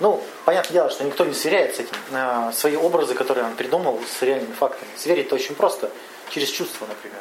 [0.01, 4.01] Ну, понятное дело, что никто не сверяет с этим э, свои образы, которые он придумал,
[4.07, 4.90] с реальными фактами.
[4.97, 5.90] Сверить-то очень просто,
[6.31, 7.18] через чувства, например.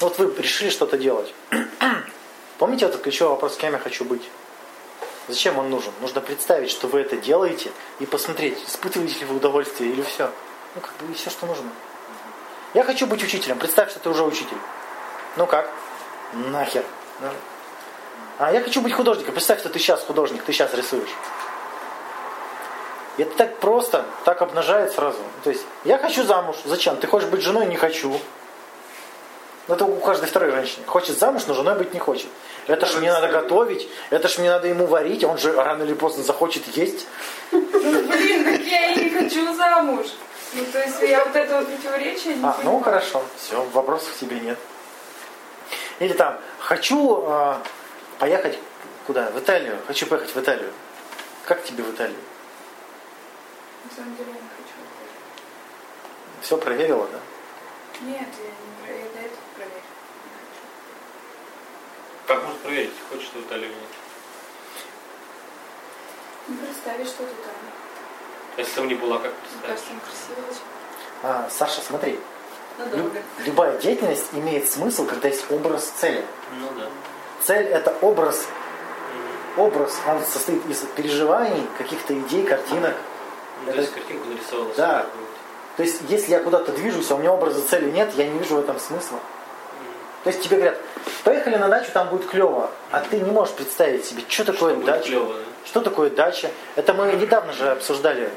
[0.00, 1.34] Вот вы решили что-то делать.
[2.58, 4.22] Помните этот ключевой вопрос, кем я хочу быть?
[5.30, 5.92] Зачем он нужен?
[6.00, 10.28] Нужно представить, что вы это делаете, и посмотреть, испытываете ли вы удовольствие или все.
[10.74, 11.70] Ну, как бы и все, что нужно.
[12.74, 13.58] Я хочу быть учителем.
[13.58, 14.56] Представь, что ты уже учитель.
[15.36, 15.70] Ну как?
[16.32, 16.84] Нахер.
[18.38, 19.34] А я хочу быть художником.
[19.34, 21.14] Представь, что ты сейчас художник, ты сейчас рисуешь.
[23.16, 25.18] Это так просто, так обнажает сразу.
[25.44, 26.56] То есть, я хочу замуж.
[26.64, 26.96] Зачем?
[26.96, 27.66] Ты хочешь быть женой?
[27.66, 28.18] Не хочу.
[29.70, 30.84] Ну, Это у каждой второй женщины.
[30.84, 32.26] Хочет замуж, но женой быть не хочет.
[32.66, 35.94] Это ж мне надо готовить, это ж мне надо ему варить, он же рано или
[35.94, 37.06] поздно захочет есть.
[37.52, 40.06] Ну, блин, так я и не хочу замуж.
[40.54, 44.16] Ну, то есть я вот это вот противоречие не А, ну хорошо, все, вопросов к
[44.18, 44.58] тебе нет.
[46.00, 47.54] Или там, хочу э,
[48.18, 48.58] поехать
[49.06, 49.30] куда?
[49.30, 49.78] В Италию.
[49.86, 50.72] Хочу поехать в Италию.
[51.44, 52.18] Как тебе в Италию?
[53.88, 54.74] На самом деле я не хочу.
[56.42, 57.18] Все проверила, да?
[58.04, 59.82] Нет, я не про- я до этого проверю.
[62.30, 63.88] Как можно проверить, хочешь ты Италию или нет?
[66.46, 67.54] Не представить, что ты там.
[68.56, 69.66] А Если там не была, как Мне представить?
[69.66, 70.62] кажется, он красивый очень.
[71.24, 72.18] А, Саша, смотри, лю-
[72.78, 73.22] Надолго.
[73.40, 76.24] любая деятельность имеет смысл, когда есть образ цели.
[76.60, 76.86] Ну да.
[77.42, 78.46] Цель это образ,
[79.56, 82.94] образ, он состоит из переживаний, каких-то идей, картинок.
[83.64, 84.72] Ну, Это- то есть картинку нарисовала.
[84.76, 85.06] Да.
[85.76, 88.54] То есть, если я куда-то движусь, а у меня образа цели нет, я не вижу
[88.54, 89.18] в этом смысла.
[90.22, 90.78] То есть тебе говорят,
[91.22, 94.86] поехали на дачу, там будет клево, а ты не можешь представить себе, что такое Будет
[94.86, 95.04] дача.
[95.08, 95.40] клево, да?
[95.66, 96.50] Что такое дача?
[96.76, 98.30] Это мы недавно же обсуждали,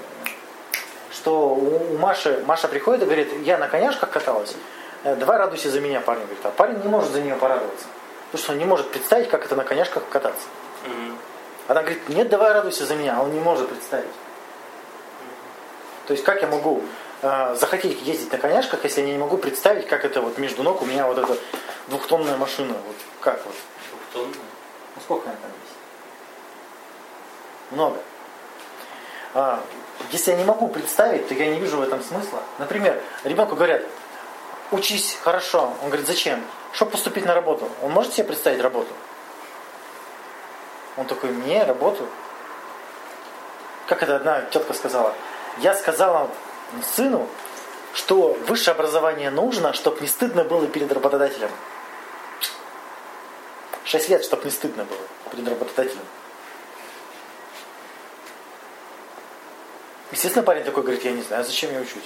[1.11, 4.55] что у Маши, Маша приходит и говорит, я на коняшках каталась,
[5.03, 6.21] э, давай радуйся за меня, парень.
[6.21, 7.85] Говорит, а парень не может за нее порадоваться.
[8.31, 10.47] Потому что он не может представить, как это на коняшках кататься.
[11.67, 14.09] Она говорит, нет, давай радуйся за меня, а он не может представить.
[16.07, 16.81] То есть как я могу
[17.23, 20.81] э, захотеть ездить на коняшках, если я не могу представить, как это вот между ног
[20.81, 21.37] у меня вот эта
[21.87, 22.73] двухтонная машина.
[22.73, 23.55] Вот как вот?
[23.89, 24.45] Двухтонная.
[24.95, 25.75] Ну сколько она там есть?
[27.71, 27.97] Много.
[29.33, 29.63] А,
[30.11, 32.39] если я не могу представить, то я не вижу в этом смысла.
[32.59, 33.83] Например, ребенку говорят,
[34.71, 35.73] учись хорошо.
[35.81, 36.43] Он говорит, зачем?
[36.71, 37.69] Чтобы поступить на работу.
[37.81, 38.93] Он может себе представить работу?
[40.97, 42.07] Он такой, мне работу?
[43.87, 45.13] Как это одна тетка сказала?
[45.59, 46.29] Я сказала
[46.81, 47.27] сыну,
[47.93, 51.51] что высшее образование нужно, чтобы не стыдно было перед работодателем.
[53.85, 54.99] Шесть лет, чтобы не стыдно было
[55.31, 56.03] перед работодателем.
[60.11, 62.03] Естественно, парень такой говорит, я не знаю, зачем я учусь.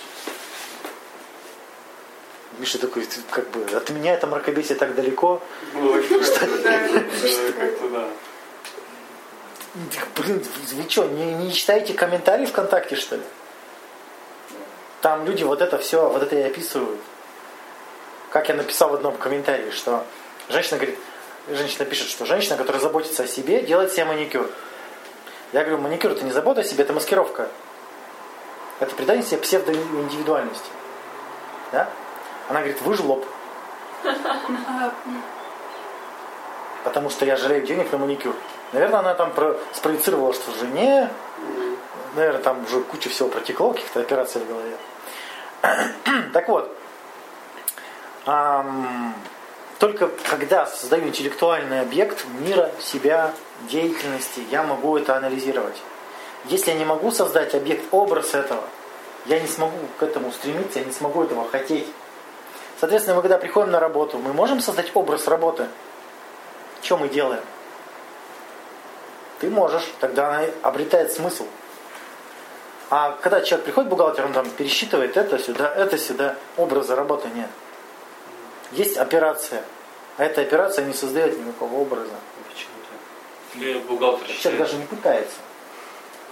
[2.58, 5.42] Миша такой, «Ты как бы, от меня это мракобесие так далеко.
[10.16, 10.44] Блин,
[10.74, 13.22] вы что, не читаете комментарии ВКонтакте, что ли?
[15.02, 17.00] Там люди вот это все, вот это и описывают.
[18.32, 20.04] Как я написал в одном комментарии, что
[20.50, 21.00] женщина говорит,
[21.48, 24.50] женщина пишет, что женщина, которая заботится о себе, делает себе маникюр.
[25.54, 27.50] Я говорю, маникюр это не забота о себе, это маскировка.
[28.80, 30.70] Это придание себе псевдоиндивидуальности.
[31.72, 31.90] Да?
[32.50, 33.26] Она говорит, вы жлоб.
[36.84, 38.36] Потому что я жалею денег на маникюр.
[38.74, 41.10] Наверное, она там про- спроецировала, что жене
[42.18, 44.78] наверное, там уже куча всего протекло, каких-то операций в голове.
[46.34, 46.76] Так вот,
[48.26, 49.16] ам,
[49.80, 53.34] только когда создаю интеллектуальный объект мира, себя,
[53.70, 55.78] деятельности, я могу это анализировать.
[56.46, 58.64] Если я не могу создать объект, образ этого,
[59.26, 61.88] я не смогу к этому стремиться, я не смогу этого хотеть.
[62.80, 65.68] Соответственно, мы когда приходим на работу, мы можем создать образ работы.
[66.82, 67.44] Что мы делаем?
[69.40, 71.46] Ты можешь, тогда она обретает смысл.
[72.90, 77.50] А когда человек приходит, бухгалтер, он там пересчитывает это сюда, это сюда, образа работы нет.
[78.72, 79.64] Есть операция,
[80.18, 82.14] а эта операция не создает никакого образа.
[82.48, 83.88] Почему-то.
[83.88, 85.36] Бухгалтер Человек даже не пытается.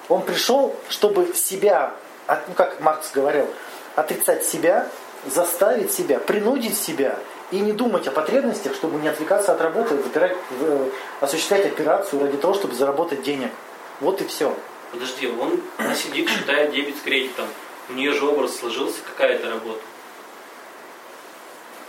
[0.08, 1.94] Он пришел, чтобы себя,
[2.28, 3.48] ну как Маркс говорил,
[3.96, 4.88] отрицать себя,
[5.26, 7.18] заставить себя, принудить себя
[7.52, 10.90] и не думать о потребностях, чтобы не отвлекаться от работы, выбирать, в-
[11.22, 13.52] осуществлять операцию ради того, чтобы заработать денег.
[14.00, 14.56] Вот и все.
[14.92, 15.62] Подожди, он
[15.96, 17.48] сидит, считает дебет с кредитом.
[17.90, 19.82] У нее же образ сложился, какая это работа.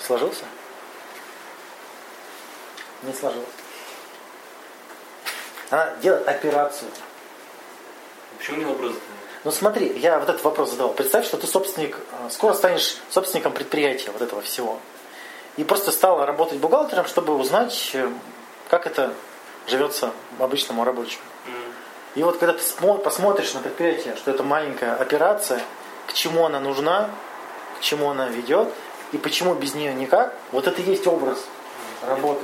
[0.01, 0.45] Сложился?
[3.03, 3.47] Не сложился.
[5.71, 6.91] Она делает операцию.
[8.39, 8.93] Почему не образ?
[9.45, 10.93] Ну смотри, я вот этот вопрос задал.
[10.93, 14.81] Представь, что ты собственник, э, скоро станешь собственником предприятия вот этого всего.
[15.57, 18.11] И просто стал работать бухгалтером, чтобы узнать, э,
[18.69, 19.15] как это
[19.67, 21.23] живется обычному рабочему.
[22.17, 25.61] И вот когда ты смо- посмотришь на предприятие, что это маленькая операция,
[26.07, 27.11] к чему она нужна,
[27.79, 28.73] к чему она ведет,
[29.13, 31.45] и почему без нее никак, вот это и есть образ
[32.03, 32.43] работы.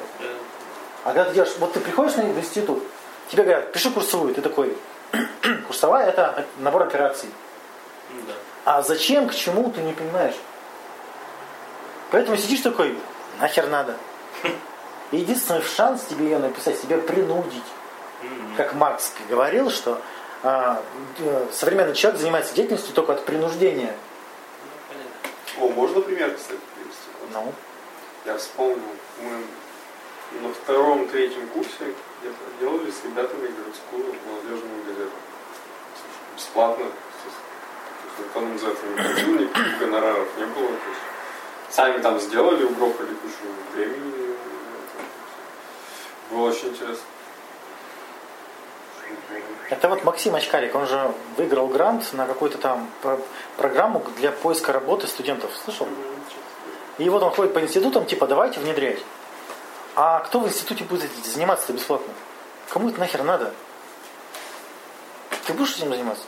[1.05, 2.83] А когда ты делаешь, вот ты приходишь на в институт,
[3.31, 4.77] тебе говорят, пиши курсовую, ты такой,
[5.67, 7.31] курсовая это набор операций.
[8.27, 8.35] Да.
[8.65, 10.37] А зачем, к чему, ты не понимаешь.
[12.11, 12.97] Поэтому сидишь такой,
[13.41, 13.97] нахер надо.
[15.13, 17.65] И единственный шанс тебе ее написать, тебя принудить.
[18.57, 20.01] Как Маркс говорил, что
[20.43, 20.83] а,
[21.19, 23.95] э, современный человек занимается деятельностью только от принуждения.
[25.57, 25.67] Ну.
[25.67, 27.09] О, можно пример, кстати, привести?
[27.33, 27.53] Ну,
[28.25, 28.83] Я вспомнил,
[29.21, 35.13] мы на втором-третьем курсе где-то делали с ребятами городскую молодежную газету.
[36.35, 36.87] Бесплатно.
[38.35, 40.69] нам за это никаких гонораров не было.
[40.69, 41.01] То есть
[41.71, 44.35] сами там сделали, угрохали кучу времени.
[46.31, 47.05] Было очень интересно.
[49.71, 53.19] Это вот Максим Очкарик, он же выиграл грант на какую-то там про-
[53.57, 55.51] программу для поиска работы студентов.
[55.65, 55.89] Слышал?
[56.99, 58.99] И вот он ходит по институтам, типа, давайте внедрять.
[59.95, 62.13] А кто в институте будет заниматься-то бесплатно?
[62.69, 63.53] Кому это нахер надо?
[65.47, 66.25] Ты будешь этим заниматься?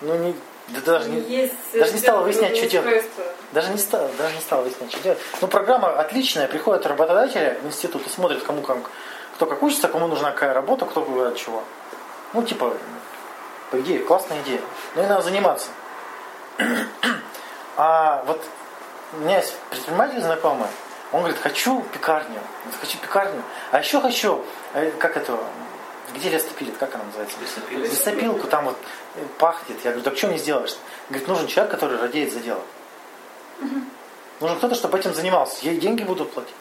[0.00, 0.34] Ну, не,
[0.68, 3.04] да даже не, Есть даже не стала выяснять, что делать.
[3.52, 5.18] даже не стал, даже не стал выяснять, что делать.
[5.40, 8.78] Ну, программа отличная, приходят работодатели в институт и смотрят, кому как,
[9.34, 11.62] кто как учится, кому нужна какая работа, кто от чего.
[12.34, 12.76] Ну, типа,
[13.70, 14.60] по идее, классная идея.
[14.94, 15.70] Но и надо заниматься.
[17.76, 18.40] А вот
[19.14, 20.68] у меня есть предприниматель знакомый,
[21.12, 22.40] он говорит, хочу пекарню,
[22.80, 25.38] хочу пекарню, а еще хочу, э, как это,
[26.14, 27.36] где лес пилит, как она называется?
[27.40, 27.88] Лесопилка.
[27.88, 28.76] Лесопилку, там вот
[29.14, 29.76] э, пахнет.
[29.84, 30.76] Я говорю, так что не сделаешь?
[31.08, 32.62] Говорит, нужен человек, который радеет за дело.
[34.40, 35.64] Нужен кто-то, чтобы этим занимался.
[35.64, 36.54] Ей деньги будут платить.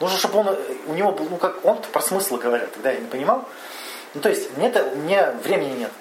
[0.00, 2.98] Нужно, чтобы он, э, у него был, ну как, он про смысл говорит, тогда я
[2.98, 3.44] не понимал.
[4.14, 5.92] Ну то есть, мне, -то, мне времени нет.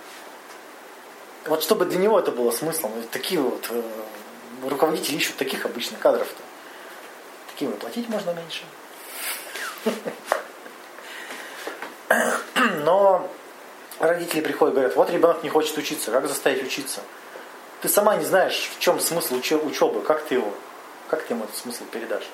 [1.46, 2.92] Вот чтобы для него это было смыслом.
[3.12, 3.82] Такие вот э,
[4.64, 6.42] руководители ищут таких обычных кадров-то.
[7.54, 8.64] Таким платить можно меньше.
[12.84, 13.30] Но
[14.00, 17.02] родители приходят и говорят, вот ребенок не хочет учиться, как заставить учиться?
[17.82, 20.52] Ты сама не знаешь, в чем смысл учебы, как ты его,
[21.10, 22.26] как ты ему этот смысл передашь?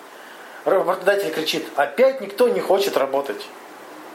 [0.64, 3.46] Работодатель кричит, опять никто не хочет работать.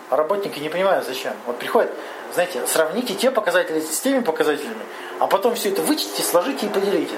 [0.09, 1.35] А работники не понимают, зачем.
[1.47, 1.93] Вот приходят,
[2.33, 4.85] знаете, сравните те показатели с теми показателями,
[5.19, 7.17] а потом все это вычтите, сложите и поделите.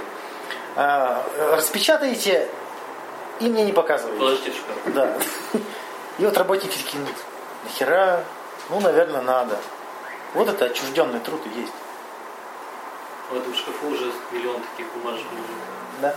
[0.77, 2.49] А, Распечатаете
[3.41, 4.51] и мне не показываете.
[4.51, 4.95] В шкаф.
[4.95, 5.19] Да.
[6.19, 7.09] И вот работники такие, ну,
[7.65, 8.25] нахера,
[8.71, 9.57] ну, наверное, надо.
[10.35, 11.73] Вот это отчужденный труд и есть.
[13.31, 15.27] В этом шкафу уже миллион таких бумажек.
[16.01, 16.17] Да.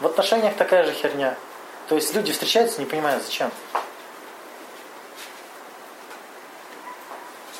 [0.00, 1.36] В отношениях такая же херня.
[1.88, 3.50] То есть люди встречаются, не понимают, зачем.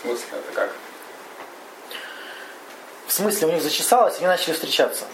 [0.02, 0.72] Смысле, это как?
[3.06, 5.04] В смысле, у них зачесалось, они начали встречаться.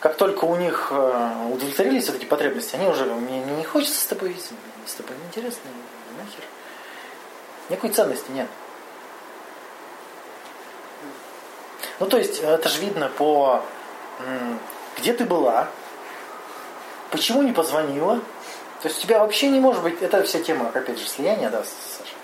[0.00, 4.06] Как только у них э, удовлетворились вот эти потребности, они уже, мне не хочется с
[4.06, 4.54] тобой видеться,
[4.86, 5.62] с тобой неинтересно,
[6.18, 6.44] нахер.
[7.68, 8.48] Никакой ценности нет.
[11.98, 13.62] Ну, то есть, это же видно по,
[14.98, 15.68] где ты была,
[17.10, 18.20] почему не позвонила.
[18.82, 21.64] То есть, у тебя вообще не может быть, это вся тема, опять же, слияния, да,
[21.64, 22.15] Саша?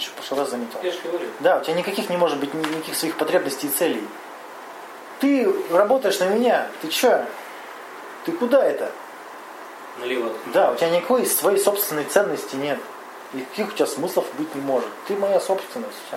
[0.00, 0.78] Еще в прошлый раз заметил.
[0.82, 1.26] Я же говорю.
[1.40, 4.08] Да, у тебя никаких не может быть ни- никаких своих потребностей и целей.
[5.20, 7.26] ты работаешь на меня, ты чё?
[8.24, 8.90] Ты куда это?
[9.98, 10.32] Налево.
[10.54, 12.78] Да, у тебя никакой своей собственной ценности нет.
[13.34, 14.88] И каких у тебя смыслов быть не может.
[15.06, 15.98] Ты моя собственность.
[16.08, 16.16] Всё.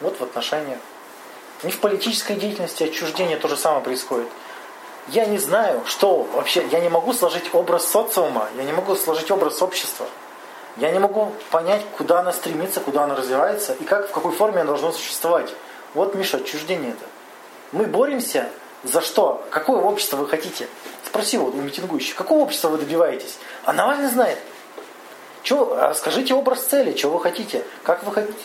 [0.00, 0.78] Вот в отношениях.
[1.64, 4.28] И в политической деятельности отчуждение то же самое происходит.
[5.08, 9.30] Я не знаю, что вообще, я не могу сложить образ социума, я не могу сложить
[9.30, 10.06] образ общества.
[10.78, 14.60] Я не могу понять, куда она стремится, куда она развивается и как, в какой форме
[14.60, 15.52] она должна существовать.
[15.94, 17.04] Вот, Миша, отчуждение это.
[17.72, 18.48] Мы боремся
[18.84, 19.44] за что?
[19.50, 20.68] Какое общество вы хотите?
[21.04, 23.38] Спроси вот у митингующих, какого общества вы добиваетесь?
[23.64, 24.38] А Навальный знает.
[25.42, 27.64] Чё, а скажите образ цели, чего вы хотите?
[27.82, 28.38] Как вы хотите?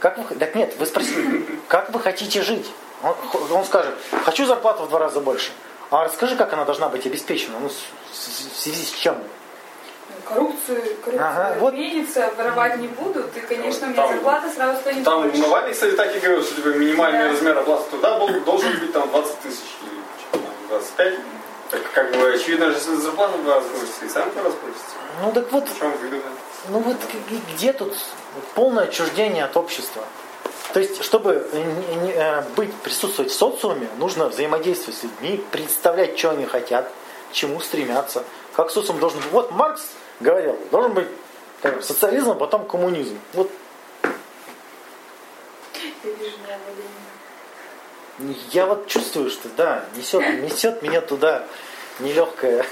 [0.00, 2.66] Как вы, так нет, вы спросите, как вы хотите жить?
[3.02, 3.14] Он,
[3.52, 5.52] он скажет, хочу зарплату в два раза больше.
[5.90, 7.58] А расскажи, как она должна быть обеспечена?
[7.58, 9.16] Ну, в связи с чем?
[10.76, 11.74] Коррупцию, Ага, вот.
[11.74, 15.38] видится, воровать не буду, ты, конечно, у меня Там- зарплата сразу станет Там больше.
[15.38, 17.28] Навальный, кстати, так и говорил, что типа, минимальный Да.
[17.30, 21.14] размер оплаты труда был, должен быть там 20 тысяч или что-то там, 25.
[21.70, 24.84] Так как бы очевидно, что если зарплата в два раза повысится, и сам по расплатится.
[25.22, 26.22] Ну так вот, В чем выгода?
[26.68, 26.96] ну вот
[27.54, 27.94] где тут
[28.54, 30.02] полное отчуждение от общества?
[30.72, 36.44] То есть, чтобы э, быть, присутствовать в социуме, нужно взаимодействовать с людьми, представлять, что они
[36.46, 36.90] хотят,
[37.30, 38.22] к чему стремятся,
[38.54, 39.30] как социум должен быть.
[39.32, 39.82] Вот Маркс
[40.20, 41.08] говорил, должен быть
[41.62, 43.18] как, социализм, а потом коммунизм.
[43.32, 43.50] Вот
[48.50, 51.46] Я вот чувствую, что да, несет, несет меня туда
[52.00, 52.66] нелегкая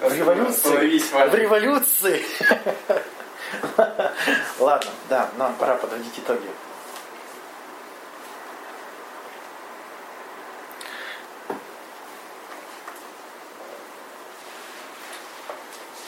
[0.00, 0.98] в революции.
[0.98, 2.24] В революции.
[4.58, 6.48] Ладно, да, нам пора подводить итоги.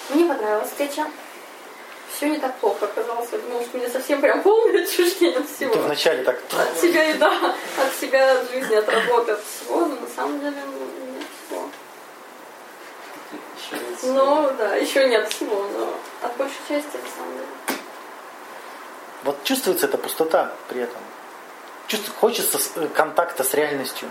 [0.08, 1.06] Мне понравилась встреча.
[2.14, 3.28] Все не так плохо оказалось.
[3.30, 5.72] Я думала, что у меня совсем прям полное отчуждение от всего.
[5.72, 9.86] ты вначале так От себя и да, от себя, от жизни, от работы, от всего.
[9.86, 10.56] Но на самом деле
[11.50, 11.70] ну.
[14.02, 17.80] Ну да, еще нет всего, но от большей части на самом деле.
[19.24, 21.00] Вот чувствуется эта пустота при этом.
[21.88, 24.08] Чувств- хочется э, контакта с реальностью.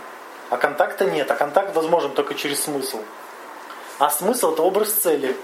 [0.49, 1.29] А контакта нет.
[1.31, 2.99] А контакт возможен только через смысл.
[3.99, 5.35] А смысл это образ цели.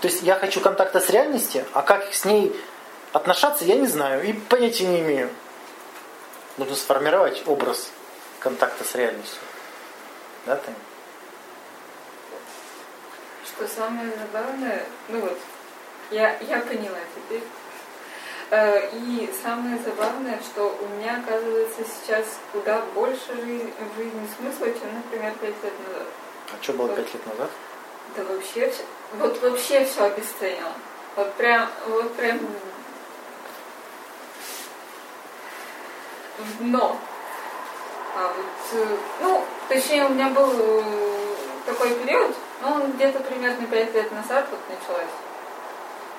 [0.00, 2.54] То есть я хочу контакта с реальностью, а как с ней
[3.12, 4.24] отношаться, я не знаю.
[4.24, 5.30] И понятия не имею.
[6.56, 7.90] Нужно сформировать образ
[8.38, 9.40] контакта с реальностью.
[10.46, 10.76] Да, Таня?
[13.44, 15.38] Что самое забавное, ну вот,
[16.10, 17.42] я, я поняла теперь.
[18.50, 24.66] Э, И самое забавное, что у меня оказывается сейчас куда больше жизни, в жизни смысла,
[24.66, 26.06] чем, например, пять лет назад.
[26.52, 27.50] А что было пять лет назад?
[28.18, 28.72] Да вообще,
[29.14, 30.72] вот вообще все обесценило.
[31.14, 32.40] Вот прям, вот прям
[36.38, 36.96] в дно.
[38.16, 40.82] А вот, э, ну, точнее, у меня был э,
[41.64, 45.06] такой период, ну, он где-то примерно пять лет назад вот началась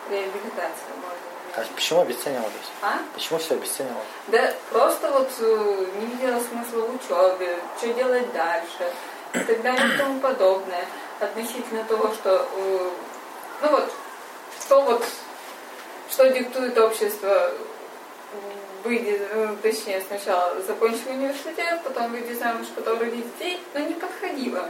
[0.10, 2.54] реабилитация, можно А почему обесценивалось?
[2.82, 3.00] А?
[3.14, 4.08] Почему все обесценивалось?
[4.28, 8.89] Да просто вот э, не видела смысла в учебе, что делать дальше
[9.34, 10.86] и так далее и тому подобное.
[11.20, 12.90] Относительно того, что, э,
[13.62, 13.92] ну вот,
[14.62, 15.04] что вот,
[16.10, 17.52] что диктует общество,
[18.84, 24.70] выйди, э, точнее, сначала закончил университет, потом выйди замуж, потом роди детей, но не подходило.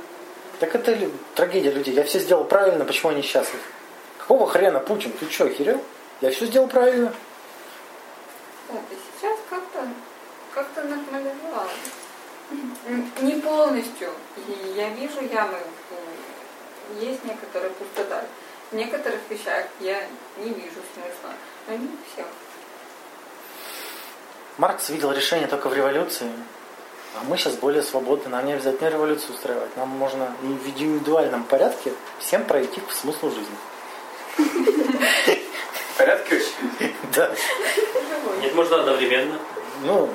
[0.60, 0.97] Так это
[1.36, 1.93] трагедия людей.
[1.93, 3.64] Я все сделал правильно, почему они счастливы?
[4.18, 5.12] Какого хрена, Путин?
[5.14, 5.82] Ты что, охерел?
[6.22, 7.14] Я все сделал правильно.
[8.68, 9.88] Вот, и сейчас как-то
[10.54, 11.72] как-то нормализовалось.
[13.22, 14.10] Не полностью.
[14.38, 15.58] И я вижу ямы.
[15.58, 15.99] м,
[16.99, 18.23] Есть некоторая пустота.
[18.71, 21.33] В некоторых вещах я не вижу смысла.
[21.67, 22.25] Но не всех.
[24.57, 26.31] Маркс видел решение только в революции.
[27.15, 28.29] А мы сейчас более свободны.
[28.29, 29.75] Нам не обязательно революцию устраивать.
[29.77, 33.55] Нам можно и в индивидуальном порядке всем пройти к смыслу жизни.
[34.37, 36.93] В порядке вообще?
[37.15, 37.31] Да.
[38.41, 39.37] Нет, можно одновременно.
[39.83, 40.09] Ну,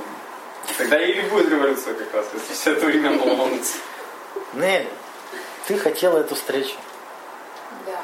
[0.79, 3.79] Тогда и будет революция как раз, если все это время ломануться.
[4.55, 4.89] Нель,
[5.67, 6.77] ты хотела эту встречу.
[7.87, 8.01] Да.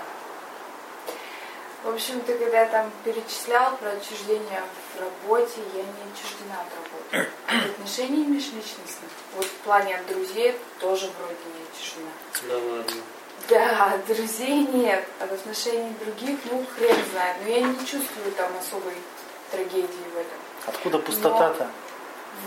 [1.84, 4.62] В общем, ты когда там перечислял про отчуждение
[4.94, 7.30] в работе, я не отчуждена от работы.
[7.46, 12.10] От отношений межличностных, вот в плане от друзей тоже вроде не отчуждена.
[12.48, 13.02] Да ладно.
[13.48, 17.36] Да, от друзей нет, от отношений других, ну, хрен знает.
[17.42, 18.94] Но я не чувствую там особой
[19.50, 20.38] трагедии в этом.
[20.66, 21.70] Откуда пустота-то?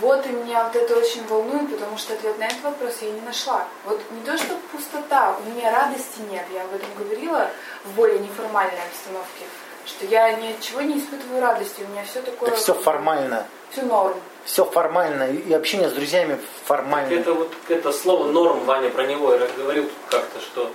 [0.00, 3.20] Вот и меня вот это очень волнует, потому что ответ на этот вопрос я не
[3.20, 3.64] нашла.
[3.84, 6.44] Вот не то, что пустота, у меня радости нет.
[6.52, 7.50] Я об этом говорила
[7.84, 9.44] в более неформальной обстановке,
[9.86, 11.82] что я ни от чего не испытываю радости.
[11.86, 12.50] У меня все такое...
[12.50, 13.46] Так все формально.
[13.70, 14.14] Все норм.
[14.44, 17.12] все формально, и общение с друзьями формально.
[17.12, 20.70] Это вот это слово норм, Ваня про него я говорил как-то, что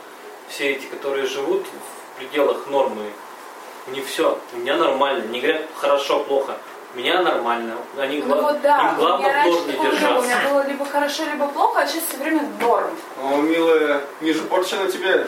[0.49, 3.05] все эти, которые живут в пределах нормы,
[3.88, 6.57] у них все, у меня нормально, не говорят хорошо, плохо,
[6.95, 7.75] меня нормально.
[7.97, 9.87] Они Ну гла- вот да, им у меня главное в норме не было.
[9.87, 10.25] У держаться.
[10.27, 12.89] меня было либо хорошо, либо плохо, а сейчас все время норм.
[13.21, 15.27] О, милая, ниже порча на тебе.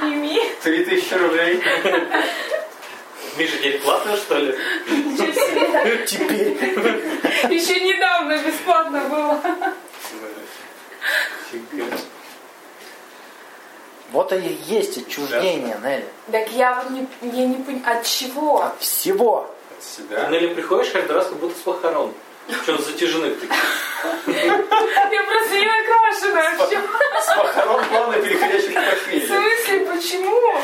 [0.00, 0.40] Сними.
[0.62, 1.62] Три тысячи рублей.
[3.36, 4.56] Миша, теперь платно, что ли?
[4.88, 6.06] Ничего себе.
[6.06, 9.40] Теперь Еще недавно бесплатно было.
[14.12, 16.06] Вот и есть отчуждение, Нелли.
[16.30, 18.62] Так я вот не, я не понимаю, от чего?
[18.62, 19.50] От всего.
[19.86, 20.28] От Ты, себя.
[20.28, 22.12] Нелли, приходишь каждый раз, как будто с похорон.
[22.46, 23.56] Причем затяженных таких.
[24.26, 26.80] Я просто не накрашена вообще.
[27.22, 29.26] С похорон плавно переходящих к В похмелью.
[29.26, 30.60] смысле, почему?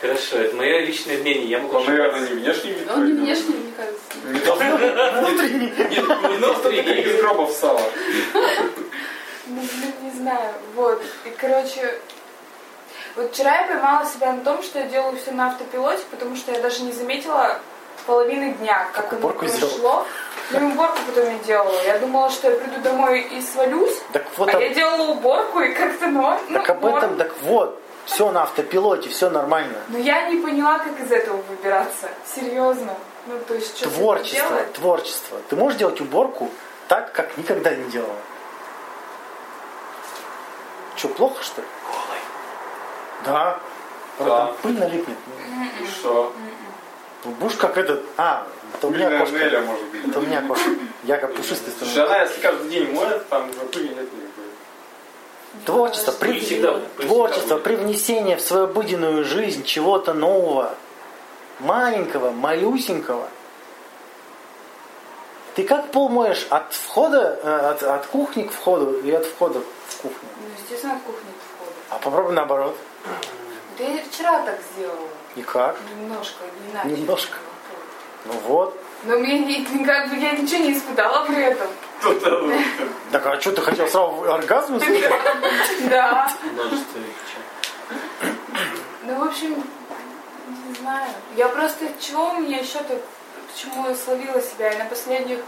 [0.00, 2.90] Хорошо, это мое личное мнение, я могу Он, наверное, не внешний вид.
[2.90, 4.02] Он не внешний, мне кажется.
[4.26, 4.76] Не должно
[5.20, 5.72] Внутренний.
[6.32, 7.80] не должно таких из гроба встало.
[9.46, 9.62] Ну,
[10.02, 10.52] не знаю.
[10.74, 11.02] Вот.
[11.24, 11.98] И, короче,
[13.16, 16.52] вот вчера я поймала себя на том, что я делаю все на автопилоте, потому что
[16.52, 17.60] я даже не заметила
[18.06, 20.06] половины дня, как оно сделала?
[20.50, 21.82] Ну, и уборку потом я делала.
[21.84, 25.60] Я думала, что я приду домой и свалюсь, Так вот, а об- я делала уборку
[25.60, 26.38] и как-то норм.
[26.52, 29.78] так ну, об этом, так вот, все на автопилоте, все нормально.
[29.88, 32.08] Но я не поняла, как из этого выбираться.
[32.34, 32.94] Серьезно.
[33.26, 34.72] Ну, то есть, что Творчество, делать?
[34.74, 35.38] творчество.
[35.48, 36.50] Ты можешь делать уборку
[36.88, 38.16] так, как никогда не делала.
[40.96, 41.66] Что, плохо, что ли?
[43.24, 43.58] Да.
[44.18, 44.46] Да.
[44.46, 45.16] Там пыль налипнет.
[45.80, 46.32] И что?
[47.24, 48.02] Будешь как этот...
[48.16, 49.38] А, это у меня Пыльная кошка.
[49.38, 50.08] Неля, может быть.
[50.08, 50.70] Это у меня кошка.
[51.04, 51.98] Я как пушистый становлюсь.
[51.98, 54.44] она если каждый день моет, там уже пыли нет никакой.
[55.64, 56.40] Творчество, при...
[56.40, 60.74] Всегда Творчество, привнесение в свою обыденную жизнь чего-то нового,
[61.60, 63.28] маленького, малюсенького.
[65.54, 69.60] Ты как пол моешь от входа, э, от, от кухни к входу и от входа
[69.88, 70.28] в кухню?
[70.40, 71.72] Ну, естественно, от кухни входа.
[71.90, 72.76] А попробуй наоборот.
[73.78, 75.08] Да я вчера так сделала.
[75.36, 75.76] И как?
[75.98, 76.88] Немножко, иначе.
[76.88, 77.36] Немножко.
[78.26, 78.78] Ну вот.
[79.04, 81.68] Но мне не- как бы я ничего не испытала при этом.
[83.10, 85.12] Так а что ты хотел сразу оргазм услышать?
[85.88, 86.30] Да.
[89.04, 89.62] Ну, в общем,
[90.68, 91.08] не знаю.
[91.36, 93.00] Я просто чего у меня еще тут,
[93.52, 94.70] почему я словила себя?
[94.72, 95.38] Я на последних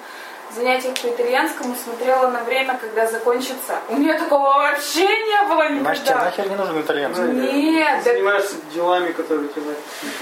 [0.54, 3.78] занятиях по итальянскому смотрела на время, когда закончится.
[3.88, 6.24] У меня такого вообще не было Значит, тебе никогда.
[6.24, 7.24] нахер не нужен итальянский.
[7.24, 9.74] Нет, да- занимаешься делами, которые тебе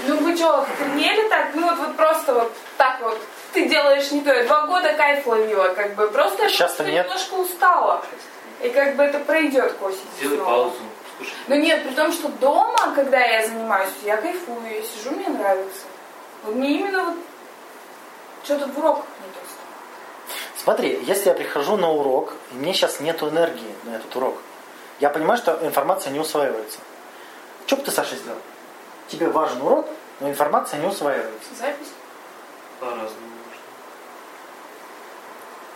[0.07, 1.47] ну вы что, охренели так?
[1.55, 3.19] Ну вот, вот просто вот так вот.
[3.53, 4.33] Ты делаешь не то.
[4.33, 6.07] Я два года кайф ловила, как бы.
[6.07, 7.05] Просто я Сейчас-то просто нет.
[7.05, 8.03] немножко устала.
[8.61, 10.01] И как бы это пройдет к осени.
[10.19, 10.49] Сделай снова.
[10.49, 10.75] паузу.
[11.17, 15.27] Слушай, Ну нет, при том, что дома, когда я занимаюсь, я кайфую, я сижу, мне
[15.27, 15.81] нравится.
[16.43, 17.15] Вот мне именно вот
[18.43, 19.05] что-то в уроках.
[20.63, 24.37] Смотри, если я прихожу на урок, и мне сейчас нет энергии на этот урок,
[24.99, 26.79] я понимаю, что информация не усваивается.
[27.65, 28.39] Что бы ты, Саша, сделал?
[29.07, 29.87] Тебе важен урок,
[30.19, 31.53] но информация не усваивается.
[31.59, 31.89] Запись?
[32.83, 33.33] по-разному.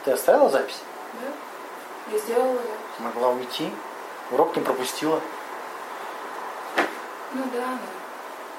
[0.04, 0.80] Ты оставила запись?
[1.14, 2.14] Да.
[2.14, 3.00] Я сделала запись.
[3.00, 3.72] Могла уйти,
[4.32, 5.22] урок не пропустила.
[7.34, 7.78] Ну да,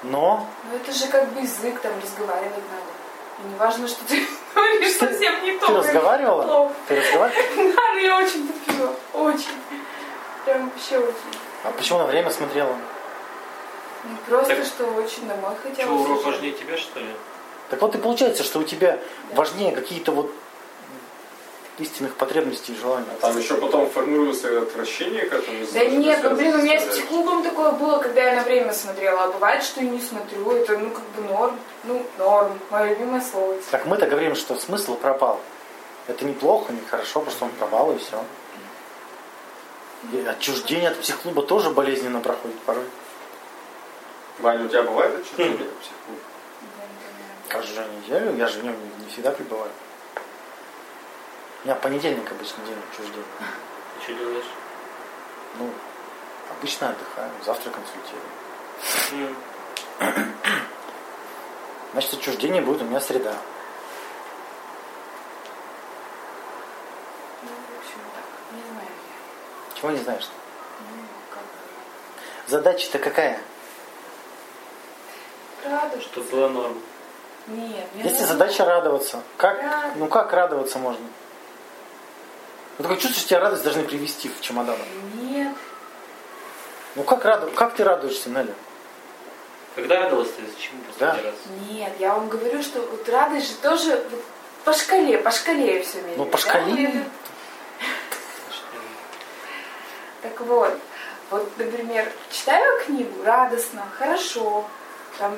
[0.03, 0.09] ну.
[0.11, 3.43] Но Но это же как бы язык, там разговаривать надо.
[3.43, 6.71] И не важно, что ты говоришь совсем не разговаривала?
[6.87, 7.43] Ты разговаривала?
[7.75, 8.95] Да, но я очень тупила.
[9.13, 9.57] Очень.
[10.45, 11.39] Прям вообще очень.
[11.63, 12.75] А почему на время смотрела?
[14.03, 15.87] Ну, просто, Так- что очень домой хотела.
[15.93, 17.07] Что, урок важнее тебя, что ли?
[17.69, 18.97] Так вот и получается, что у тебя
[19.33, 20.31] важнее какие-то вот
[21.77, 23.05] истинных потребностей и желаний.
[23.21, 25.57] Там еще потом формируется отвращение к этому.
[25.73, 29.23] Да нет, ну блин, у меня с психологом такое было, когда я на время смотрела,
[29.23, 33.21] а бывает, что и не смотрю, это ну как бы норм, ну норм, мое любимое
[33.21, 33.55] слово.
[33.71, 35.39] Так мы-то говорим, что смысл пропал.
[36.09, 38.25] Это неплохо, не хорошо, просто он пропал и все.
[40.11, 42.85] И отчуждение от психклуба тоже болезненно проходит порой.
[44.39, 46.23] Ваня, у тебя бывает отчуждение от психолога?
[47.47, 49.71] Каждую неделю, я же в нем не, всегда пребываю.
[51.61, 53.25] У меня понедельник обычно день отчуждения.
[53.97, 54.49] Ты что делаешь?
[55.59, 55.69] Ну,
[56.57, 59.35] обычно отдыхаю, завтра консультирую.
[61.91, 63.35] Значит, отчуждение будет у меня среда.
[69.79, 70.27] Чего не знаешь?
[70.79, 71.39] Ну.
[72.47, 73.39] Задача-то какая?
[75.63, 76.09] Радуешься?
[76.09, 76.81] Чтобы было норм.
[77.47, 79.91] Нет, Если задача радоваться, как, Да.
[79.95, 81.05] ну как радоваться можно?
[82.77, 84.77] Ну такое чувство, что тебя радость должны привести в чемодан.
[85.15, 85.55] Нет.
[86.95, 87.49] Ну как, раду...
[87.51, 88.53] как ты радуешься, Неля?
[89.75, 90.43] Когда радовалась ты?
[90.61, 91.29] Чему последний Да.
[91.29, 91.35] раз?
[91.69, 94.23] Нет, я вам говорю, что вот радость же тоже вот
[94.65, 96.17] по шкале, по шкале все меряют.
[96.17, 96.37] Ну, по да?
[96.37, 97.05] шкале.
[100.21, 100.77] Так вот,
[101.29, 104.65] вот, например, читаю книгу, радостно, хорошо,
[105.17, 105.37] там,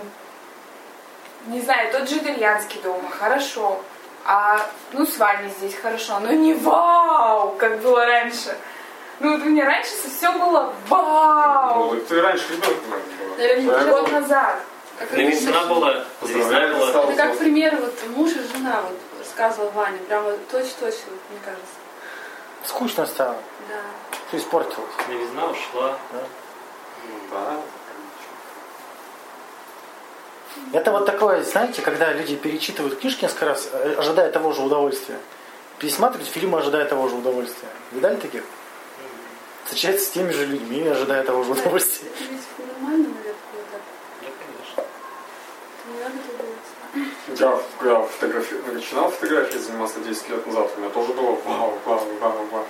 [1.47, 3.82] не знаю, тот же итальянский дома, хорошо,
[4.25, 4.59] а,
[4.93, 8.55] ну, с вами здесь хорошо, но не вау, как было раньше.
[9.19, 12.99] Ну, вот у меня раньше все было Ну, вау, так ты раньше ребенком
[13.38, 13.84] была.
[13.86, 14.59] Год назад.
[14.97, 16.75] Как На весна была, Поздравляю.
[16.75, 21.75] Это как пример, вот муж и жена, вот рассказывал Ваня, прямо точь-точь, вот, мне кажется.
[22.65, 23.38] Скучно стало.
[23.67, 24.17] Да.
[24.32, 24.88] Все испортилось.
[25.09, 25.97] Новизна ушла.
[26.13, 26.19] Ну,
[27.32, 27.59] да.
[30.71, 35.19] Это вот такое, знаете, когда люди перечитывают книжки несколько раз, э, ожидая того же удовольствия.
[35.79, 37.67] Пересматривают фильмы, ожидая того же удовольствия.
[37.91, 38.43] Видали таких?
[39.65, 42.09] Встречаются с теми же людьми, ожидая того же удовольствия.
[47.38, 47.38] Да.
[47.38, 48.55] Да, Я когда фотографи...
[48.71, 52.65] начинал фотографией заниматься 10 лет назад, у меня тоже было вау, вау, вау, вау.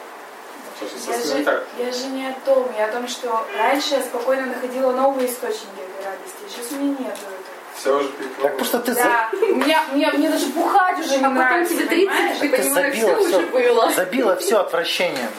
[1.08, 1.64] Я не же, так.
[1.78, 5.80] я же не о том, я о том, что раньше я спокойно находила новые источники
[5.80, 7.32] этой радости, сейчас у меня нет этого.
[7.76, 8.66] Все уже Так перепробовал.
[8.66, 11.74] что ты за- Да, у меня, мне, мне даже бухать уже не А потом нравится,
[11.76, 12.38] тебе понимаешь?
[12.40, 13.88] 30, ты понимаешь, забила все уже было.
[13.88, 15.32] все, забила все отвращением.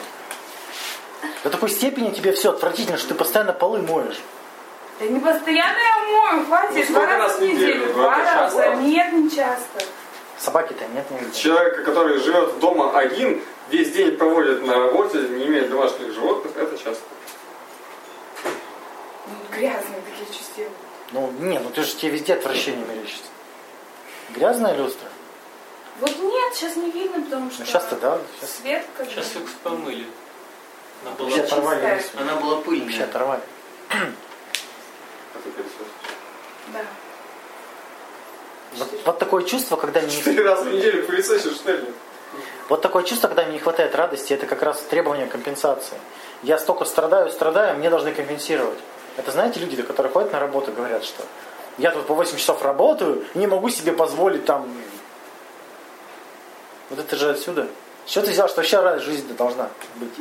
[1.43, 4.19] До такой степени тебе все отвратительно, что ты постоянно полы моешь.
[4.99, 7.85] Да не постоянно я мою, Ну, хватит, сколько два раза раз в неделю?
[7.87, 9.83] Ну, два раза, нет, не часто.
[10.39, 11.39] Собаки-то нет нигде.
[11.39, 13.41] Человек, который живет дома один,
[13.73, 17.03] весь день проводит на работе, не имеет домашних животных, это часто.
[19.25, 20.63] Ну, Грязные такие чувства.
[21.11, 23.29] Ну, не, ну ты же тебе везде отвращение мерещится.
[24.35, 25.09] Грязная люстра?
[25.99, 28.19] Вот нет, сейчас не видно, потому что Ну, сейчас-то да.
[28.39, 29.11] Сейчас свет как бы.
[29.11, 30.07] Сейчас их помыли.
[31.03, 32.01] Она была, вообще оторвали.
[32.17, 33.03] она была Вообще пыльная.
[33.03, 33.41] оторвали.
[33.89, 35.83] Это пересадка.
[36.73, 36.81] Да.
[38.75, 41.85] Вот, вот такое чувство, когда Четыре раза в неделю пылесосишь, что ли?
[42.69, 45.97] Вот такое чувство, когда мне не хватает радости, это как раз требование компенсации.
[46.43, 48.79] Я столько страдаю, страдаю, мне должны компенсировать.
[49.17, 51.23] Это знаете люди, которые ходят на работу и говорят, что
[51.77, 54.67] я тут по 8 часов работаю и не могу себе позволить там...
[56.89, 57.67] Вот это же отсюда.
[58.05, 60.13] Что ты взял, что вообще радость жизни должна быть?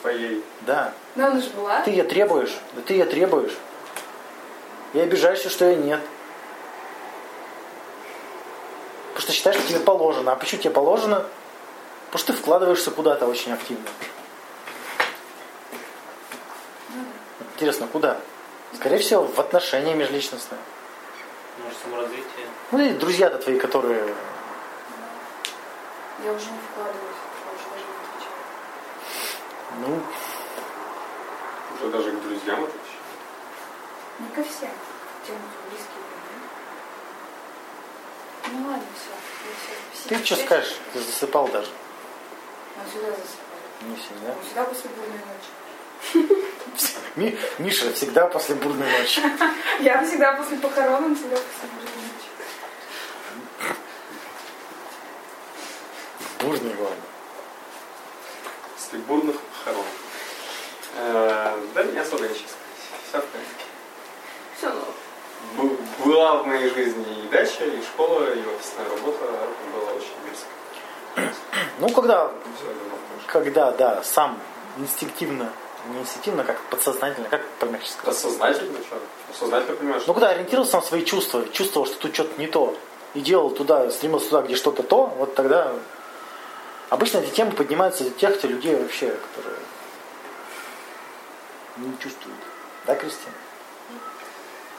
[0.00, 0.44] Твоей.
[0.62, 0.92] Да.
[1.14, 1.82] ну, она же была.
[1.82, 3.56] Ты ее требуешь, да ты ее требуешь.
[4.92, 6.00] И обижаешься, что ее нет.
[9.16, 10.32] Потому что считаешь, что тебе положено.
[10.32, 11.24] А почему тебе положено?
[12.06, 13.88] Потому что ты вкладываешься куда-то очень активно.
[17.54, 18.20] Интересно, куда?
[18.74, 20.60] Скорее всего, в отношения межличностные.
[21.64, 22.46] Может, саморазвитие.
[22.72, 24.14] Ну и друзья-то твои, которые...
[26.22, 28.36] Я уже не вкладываюсь, я уже даже не отвечаю.
[29.80, 30.02] Ну,
[31.74, 32.76] Уже даже к друзьям вообще.
[34.18, 34.70] Не ко всем.
[35.26, 36.05] Тем, мне.
[38.52, 40.08] Ну ладно, все.
[40.08, 40.76] ты что скажешь?
[40.92, 41.68] Ты засыпал даже.
[42.78, 43.82] Он сюда засыпает.
[43.82, 44.32] Не всегда.
[44.32, 46.44] Он сюда после бурной ночи.
[47.16, 49.20] Ми- Миша всегда после бурной ночи.
[49.80, 53.76] Я всегда после похорон, он всегда после бурной ночи.
[56.40, 56.98] Бурный, главное.
[58.76, 59.84] После бурных похорон.
[60.98, 62.56] Э, Да не особо ничего сказать.
[63.08, 63.64] Все в порядке.
[64.56, 65.85] Все новое.
[66.04, 69.24] Была в моей жизни и дача, и школа, и офисная работа.
[69.72, 71.34] Была очень мерзко.
[71.78, 72.32] Ну, когда
[73.26, 74.38] когда, да, сам
[74.78, 75.52] инстинктивно,
[75.90, 78.18] не инстинктивно, как подсознательно, как помягче Да сказать.
[78.18, 78.98] сознательно, что?
[79.38, 82.76] Сознательно понимаешь, Ну, когда ориентировался на свои чувства, чувствовал, что тут что-то не то,
[83.14, 85.72] и делал туда, стремился туда, где что-то то, вот тогда
[86.88, 89.58] обычно эти темы поднимаются для тех кто людей вообще, которые
[91.78, 92.38] не чувствуют.
[92.86, 93.34] Да, Кристина?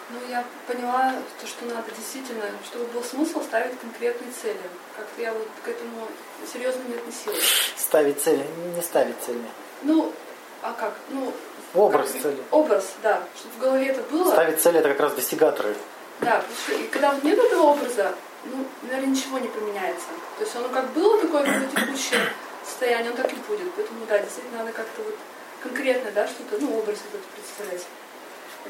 [0.09, 4.61] Ну, я поняла, то, что надо действительно, чтобы был смысл ставить конкретные цели.
[4.95, 6.07] Как-то я вот к этому
[6.51, 7.43] серьезно не относилась.
[7.75, 8.45] Ставить цели,
[8.75, 9.41] не ставить цели.
[9.81, 10.13] Ну,
[10.61, 10.93] а как?
[11.09, 11.33] Ну,
[11.73, 12.37] Образ как- цели.
[12.51, 13.21] Образ, да.
[13.37, 14.31] Чтобы в голове это было.
[14.31, 15.75] Ставить цели это как раз достигаторы.
[16.21, 20.07] Да, потому что и когда вот нет этого образа, ну, наверное, ничего не поменяется.
[20.37, 22.21] То есть оно как было такое какое текущее
[22.65, 23.71] состояние, он так и будет.
[23.75, 25.15] Поэтому, да, действительно надо как-то вот
[25.61, 27.85] конкретно, да, что-то, ну, образ этот представлять.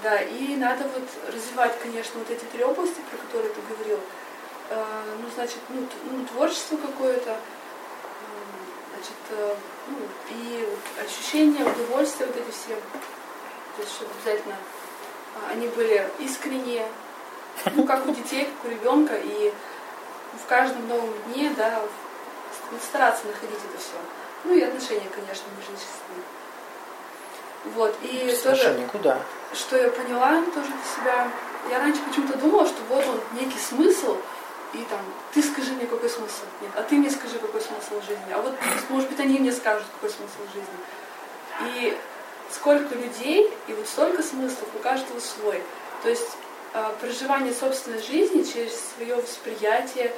[0.04, 4.00] Да, и надо вот развивать, конечно, вот эти три области, про которые ты говорил.
[4.70, 4.84] Э,
[5.22, 7.38] ну, значит, ну, ну, творчество какое-то, м,
[8.94, 9.56] значит, э,
[9.88, 9.98] ну,
[10.30, 10.68] и
[11.04, 12.76] ощущения, удовольствия вот эти все.
[12.76, 14.56] То есть, чтобы обязательно
[15.36, 16.88] а, они были искренние,
[17.76, 19.54] ну, как у детей, как у ребенка, и
[20.44, 21.82] в каждом новом дне, да,
[22.82, 23.98] стараться находить это все.
[24.44, 26.24] Ну и отношения, конечно, межличностные.
[27.76, 29.20] Вот, и тоже, Отношения куда?
[29.54, 31.32] что я поняла тоже для себя,
[31.70, 34.18] я раньше почему-то думала, что вот он некий смысл,
[34.74, 35.00] и там,
[35.34, 36.44] ты скажи мне, какой смысл.
[36.62, 38.34] Нет, а ты мне скажи, какой смысл жизни.
[38.34, 38.54] А вот,
[38.90, 41.76] может быть, они мне скажут, какой смысл жизни.
[41.76, 41.98] И
[42.52, 45.62] сколько людей, и вот столько смыслов, у каждого свой.
[46.04, 46.38] То есть
[46.74, 50.14] э, проживание собственной жизни через свое восприятие,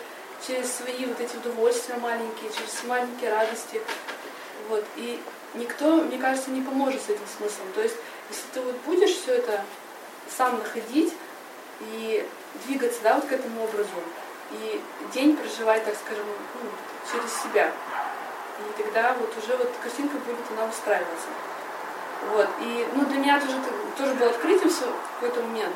[0.46, 3.82] через свои вот эти удовольствия маленькие, через маленькие радости.
[4.68, 4.84] Вот.
[4.96, 5.20] И
[5.54, 7.68] никто, мне кажется, не поможет с этим смыслом.
[7.76, 7.96] То есть,
[8.30, 9.64] если ты вот будешь все это
[10.30, 11.14] сам находить
[11.82, 12.28] и
[12.66, 13.90] двигаться, да, вот к этому образу,
[14.52, 14.82] и
[15.14, 16.70] день проживать, так скажем, ну,
[17.12, 17.72] через себя.
[18.60, 21.28] И тогда вот уже вот картинка будет она устраиваться.
[22.32, 22.48] Вот.
[22.62, 23.54] И ну, для меня тоже,
[23.98, 25.76] тоже было открытием в какой-то момент.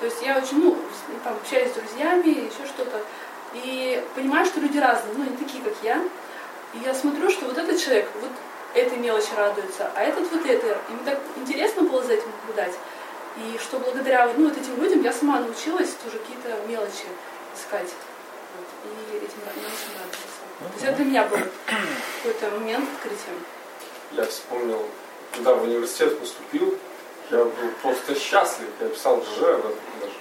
[0.00, 0.76] То есть я очень, ну,
[1.24, 3.00] там, общаюсь с друзьями, еще что-то.
[3.54, 6.02] И понимаю, что люди разные, ну, не такие, как я.
[6.74, 8.30] И я смотрю, что вот этот человек вот
[8.74, 10.78] этой мелочи радуется, а этот вот это.
[10.88, 12.74] И мне так интересно было за этим наблюдать.
[13.36, 17.06] И что благодаря ну, вот этим людям я сама научилась тоже какие-то мелочи
[17.54, 17.88] искать.
[18.56, 20.38] Вот, и этим мелочам радоваться.
[20.58, 23.38] То есть это для меня был какой-то момент открытия.
[24.12, 24.84] Я вспомнил,
[25.32, 26.76] когда в университет поступил,
[27.30, 28.68] я был просто счастлив.
[28.80, 30.14] Я писал ЖЖ этом даже.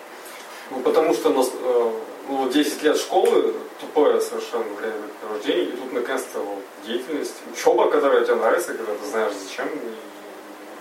[0.70, 1.91] Ну, потому что нас, э,
[2.28, 4.95] ну, вот 10 лет школы, тупое совершенно время
[5.32, 9.95] рождения, и тут наконец-то вот, деятельность, учеба, которая тебе нравится, когда ты знаешь зачем, и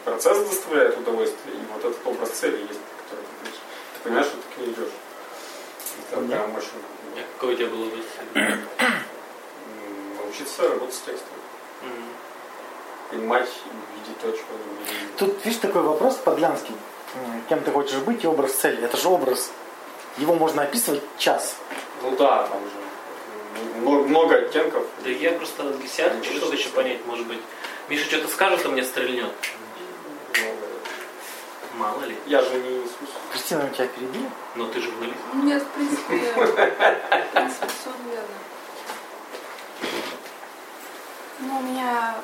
[0.05, 3.61] процесс доставляет удовольствие, и вот этот образ цели есть, который ты видишь.
[3.95, 4.93] Ты понимаешь, что ты к ней идешь.
[6.11, 6.37] Это Да.
[6.37, 6.69] прям очень
[7.17, 8.59] А Какое у тебя было удовольствие?
[10.23, 11.29] научиться работать с текстом.
[13.11, 15.09] Понимать и видеть то, чего не видишь.
[15.17, 16.75] Тут, видишь, такой вопрос подлянский.
[17.49, 18.83] Кем ты хочешь быть и образ цели.
[18.85, 19.51] Это же образ.
[20.19, 21.57] Его можно описывать час.
[22.03, 22.71] Ну да, там же
[23.81, 24.85] много, много оттенков.
[25.05, 27.41] Да я просто для себя хочу что-то еще понять, может быть.
[27.89, 29.33] Миша что-то скажет, а мне стрельнет.
[31.75, 32.17] Мало ли.
[32.27, 33.11] Я же не Иисус.
[33.33, 34.31] Кристина, мы тебя перебили?
[34.55, 35.19] Но ты журналист.
[35.35, 38.37] Ну, Нет, в принципе, в принципе, все верно.
[41.41, 42.15] Ну, у меня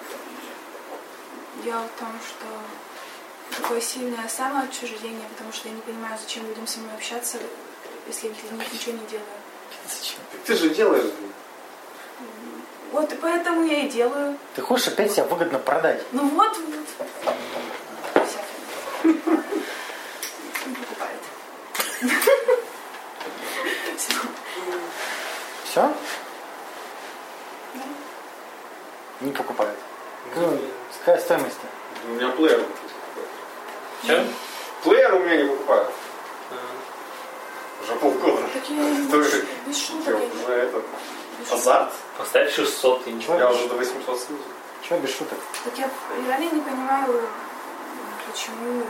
[1.62, 6.80] дело в том, что такое сильное самоотчуждение, потому что я не понимаю, зачем людям со
[6.80, 7.38] мной общаться,
[8.06, 9.41] если я для них ничего не делаю.
[9.88, 10.18] Зачем?
[10.30, 11.10] Так ты же делаешь.
[12.92, 14.36] Вот и поэтому я и делаю.
[14.54, 16.02] Ты хочешь опять себя выгодно продать.
[16.12, 17.36] Ну вот, вот.
[19.04, 21.20] Не покупает.
[25.64, 25.94] Все?
[29.20, 29.78] Не покупают.
[30.36, 30.58] Ну,
[31.04, 31.58] Какая стоимость?
[32.06, 33.28] У меня плеер не покупает.
[34.06, 34.26] Че?
[34.84, 35.90] Плеер у меня не покупают.
[37.82, 38.42] Уже полгода.
[39.10, 40.06] Тоже без шуток.
[40.06, 40.84] я я уже этот
[41.50, 41.92] азарт.
[42.18, 43.36] Поставь 600 и ничего.
[43.36, 44.42] Я уже до 800 снизу.
[44.86, 45.38] Чего без шуток?
[45.64, 45.88] Так я
[46.26, 47.20] реально не понимаю,
[48.30, 48.82] почему,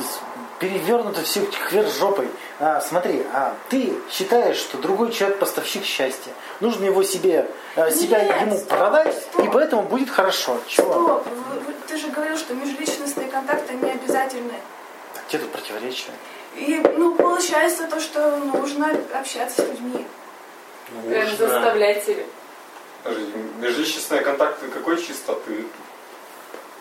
[0.60, 2.28] перевернуто все кверх жопой.
[2.60, 6.34] А, смотри, а ты считаешь, что другой человек поставщик счастья.
[6.60, 9.46] Нужно его себе, а, себя Нет, ему стоп, продать, стоп.
[9.46, 10.58] и поэтому будет хорошо.
[10.68, 10.92] Чего?
[10.92, 11.74] Стоп, вы- вы-
[12.20, 14.54] говорил, что межличностные контакты не обязательны.
[15.14, 16.12] Так где тут противоречие?
[16.56, 20.06] И, ну, получается то, что нужно общаться с людьми.
[21.08, 21.48] Прям Нужно.
[21.48, 22.24] заставлять себя.
[23.04, 25.52] Подожди, межличностные контакты какой чистоты?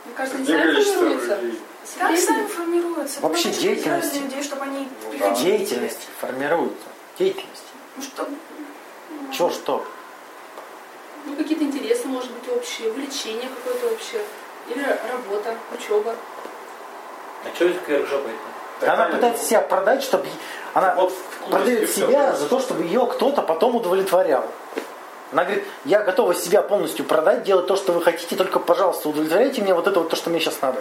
[0.07, 1.37] Мне кажется, не Где сами количество формируются.
[1.37, 1.61] людей?
[1.85, 3.21] Со Как сами формируются?
[3.21, 5.31] Вообще сделать для людей, чтобы они Ну да.
[5.35, 6.87] Деятельность формируется.
[7.19, 7.65] Деятельность.
[7.97, 8.29] Ну, что...
[9.33, 9.87] Чё, что?
[11.27, 14.23] Ну, какие-то интересы, может быть, общие, увлечение какое-то общее.
[14.69, 16.15] Или работа, учеба.
[17.45, 18.11] А что это?
[18.81, 20.27] Так Она пытается себя продать, чтобы
[20.75, 21.13] она Вот
[21.51, 24.45] продает себя за то, чтобы ее кто-то потом удовлетворял.
[25.33, 29.61] Она говорит, я готова себя полностью продать, делать то, что вы хотите, только, пожалуйста, удовлетворяйте
[29.63, 30.81] мне вот это вот то, что мне сейчас надо.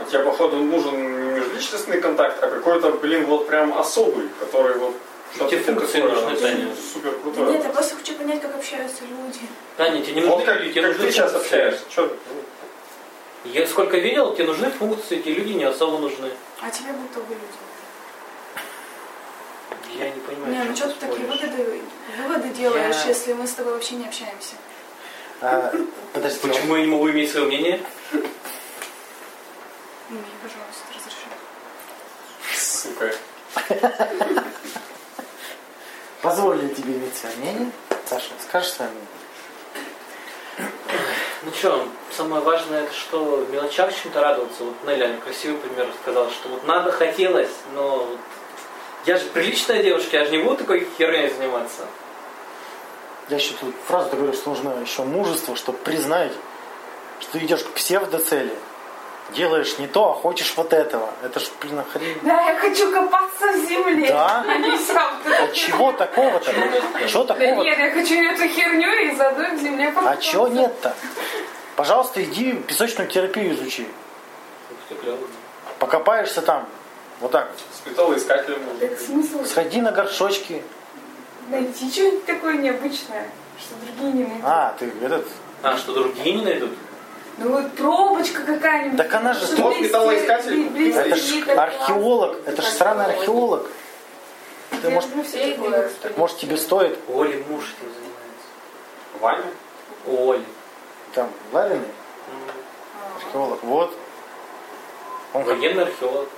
[0.00, 4.94] А тебе, походу, нужен не межличностный контакт, а какой-то, блин, вот прям особый, который вот...
[5.34, 6.68] Эти что-то функции нужны, Таня.
[6.92, 7.52] Супер Да крутое.
[7.52, 9.40] нет, я просто хочу понять, как общаются люди.
[9.76, 11.82] Таня, тебе не Вот нужны как, люди, тебе как нужны ты сейчас общаешься.
[11.88, 12.10] Чё?
[13.44, 16.30] Я сколько видел, тебе нужны функции, тебе люди не особо нужны.
[16.60, 17.46] А тебе будто бы люди.
[19.98, 21.82] Я не понимаю, Не, ну что ты такие выводы,
[22.16, 24.54] выводы делаешь, Я- если мы с тобой вообще не общаемся?
[25.40, 25.74] А,
[26.12, 27.80] подожди, Почему я не могу иметь свое мнение?
[28.12, 28.20] Ну,
[30.08, 31.26] мне, пожалуйста, разреши.
[32.54, 33.12] Сука.
[36.22, 37.72] позволю тебе иметь свое мнение.
[38.06, 39.08] Саша, скажешь свое мнение?
[41.44, 41.84] Ну что,
[42.16, 44.62] самое важное, это что мелочам чем-то радоваться.
[44.62, 48.18] Вот Неля красивый пример сказала, что вот надо, хотелось, но вот
[49.06, 51.82] я же приличная девушка, я же не буду такой херней заниматься.
[53.28, 56.32] Я еще тут фразу ты говоришь, что нужно еще мужество, чтобы признать,
[57.20, 58.52] что идешь к псевдоцели.
[59.30, 61.08] делаешь не то, а хочешь вот этого.
[61.24, 62.18] Это ж, блин, охрень.
[62.22, 64.08] Да, я хочу копаться в земле.
[64.08, 64.44] Да?
[64.46, 66.52] А не эта А чего такого-то?
[67.08, 67.62] Чего Да такого?
[67.64, 70.94] нет, я хочу эту херню и заодно в земле А чего нет-то?
[71.82, 73.88] Пожалуйста, иди песочную терапию изучи.
[75.80, 76.68] Покопаешься там.
[77.18, 77.50] Вот так.
[77.72, 78.60] С металлоискателем.
[78.78, 80.62] Так смысл Сходи на горшочки.
[81.48, 83.28] найти что-нибудь такое необычное,
[83.58, 84.44] что другие не найдут.
[84.44, 85.26] А, ты этот...
[85.64, 86.70] А, что другие не найдут?
[87.38, 88.98] Ну вот пробочка какая-нибудь.
[88.98, 90.68] Так она же блести- металлоискатель.
[90.68, 92.36] блести Это ж археолог.
[92.46, 93.66] Это ж сраный археолог.
[94.70, 95.10] Я Ты, может,
[96.00, 98.46] так, может тебе стоит Оли муж этим занимается.
[99.18, 99.44] Ваня?
[100.06, 100.44] Оли.
[101.14, 101.84] Там Ларины?
[101.84, 101.86] М.
[103.16, 103.62] Археолог.
[103.62, 103.96] Вот.
[105.34, 106.28] Он как- Военный археолог.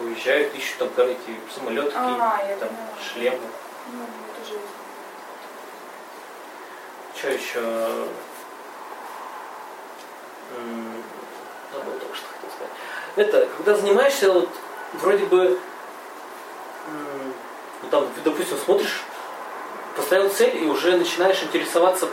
[0.00, 2.88] Уезжают, ищут там эти самолеты, А, я там поняла.
[3.12, 3.38] шлемы.
[3.92, 4.04] Ну,
[4.42, 4.58] это же-
[7.14, 7.60] Что еще?
[11.72, 12.72] Забыл только что хотел сказать.
[13.16, 14.48] Это, когда занимаешься, вот,
[14.94, 15.58] вроде бы,
[17.82, 19.02] ну, там, допустим, смотришь,
[19.96, 22.08] поставил цель и уже начинаешь интересоваться,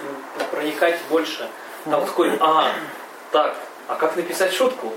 [0.52, 1.48] проникать больше.
[1.86, 2.72] Там такой, а,
[3.32, 3.56] так,
[3.88, 4.94] а как написать шутку?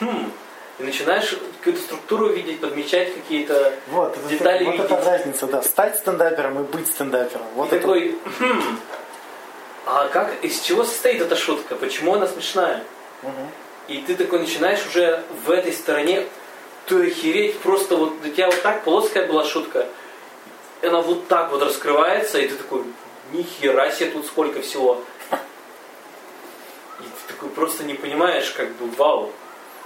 [0.00, 0.32] Хм,
[0.78, 5.06] и начинаешь какую-то структуру видеть, подмечать какие-то Вот, это, детали вот это видеть.
[5.06, 5.62] разница, да.
[5.62, 7.46] Стать стендапером и быть стендапером.
[7.54, 8.78] Вот и это такой, хм,
[9.86, 11.76] а как, из чего состоит эта шутка?
[11.76, 12.82] Почему она смешная?
[13.22, 13.50] Мгм.
[13.86, 16.26] И ты такой начинаешь уже в этой стороне,
[16.86, 19.86] ты охереть, просто вот у тебя вот так плоская была шутка,
[20.86, 22.84] она вот так вот раскрывается, и ты такой,
[23.32, 25.00] ни хера себе тут сколько всего.
[27.00, 29.32] И ты такой просто не понимаешь, как бы, вау,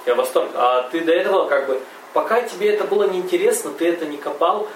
[0.07, 0.51] я в восторг.
[0.55, 1.81] А ты до этого как бы,
[2.13, 4.69] пока тебе это было неинтересно, ты это не копал,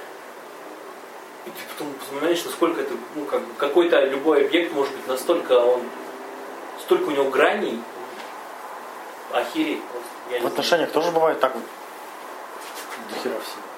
[1.47, 5.53] и ты потом вспоминаешь, насколько это, ну, как бы, какой-то любой объект может быть настолько
[5.53, 5.83] он,
[6.81, 7.81] столько у него граней,
[9.33, 10.43] охереть просто.
[10.43, 11.65] В отношениях тоже бывает так вот.
[13.11, 13.72] До хера всего.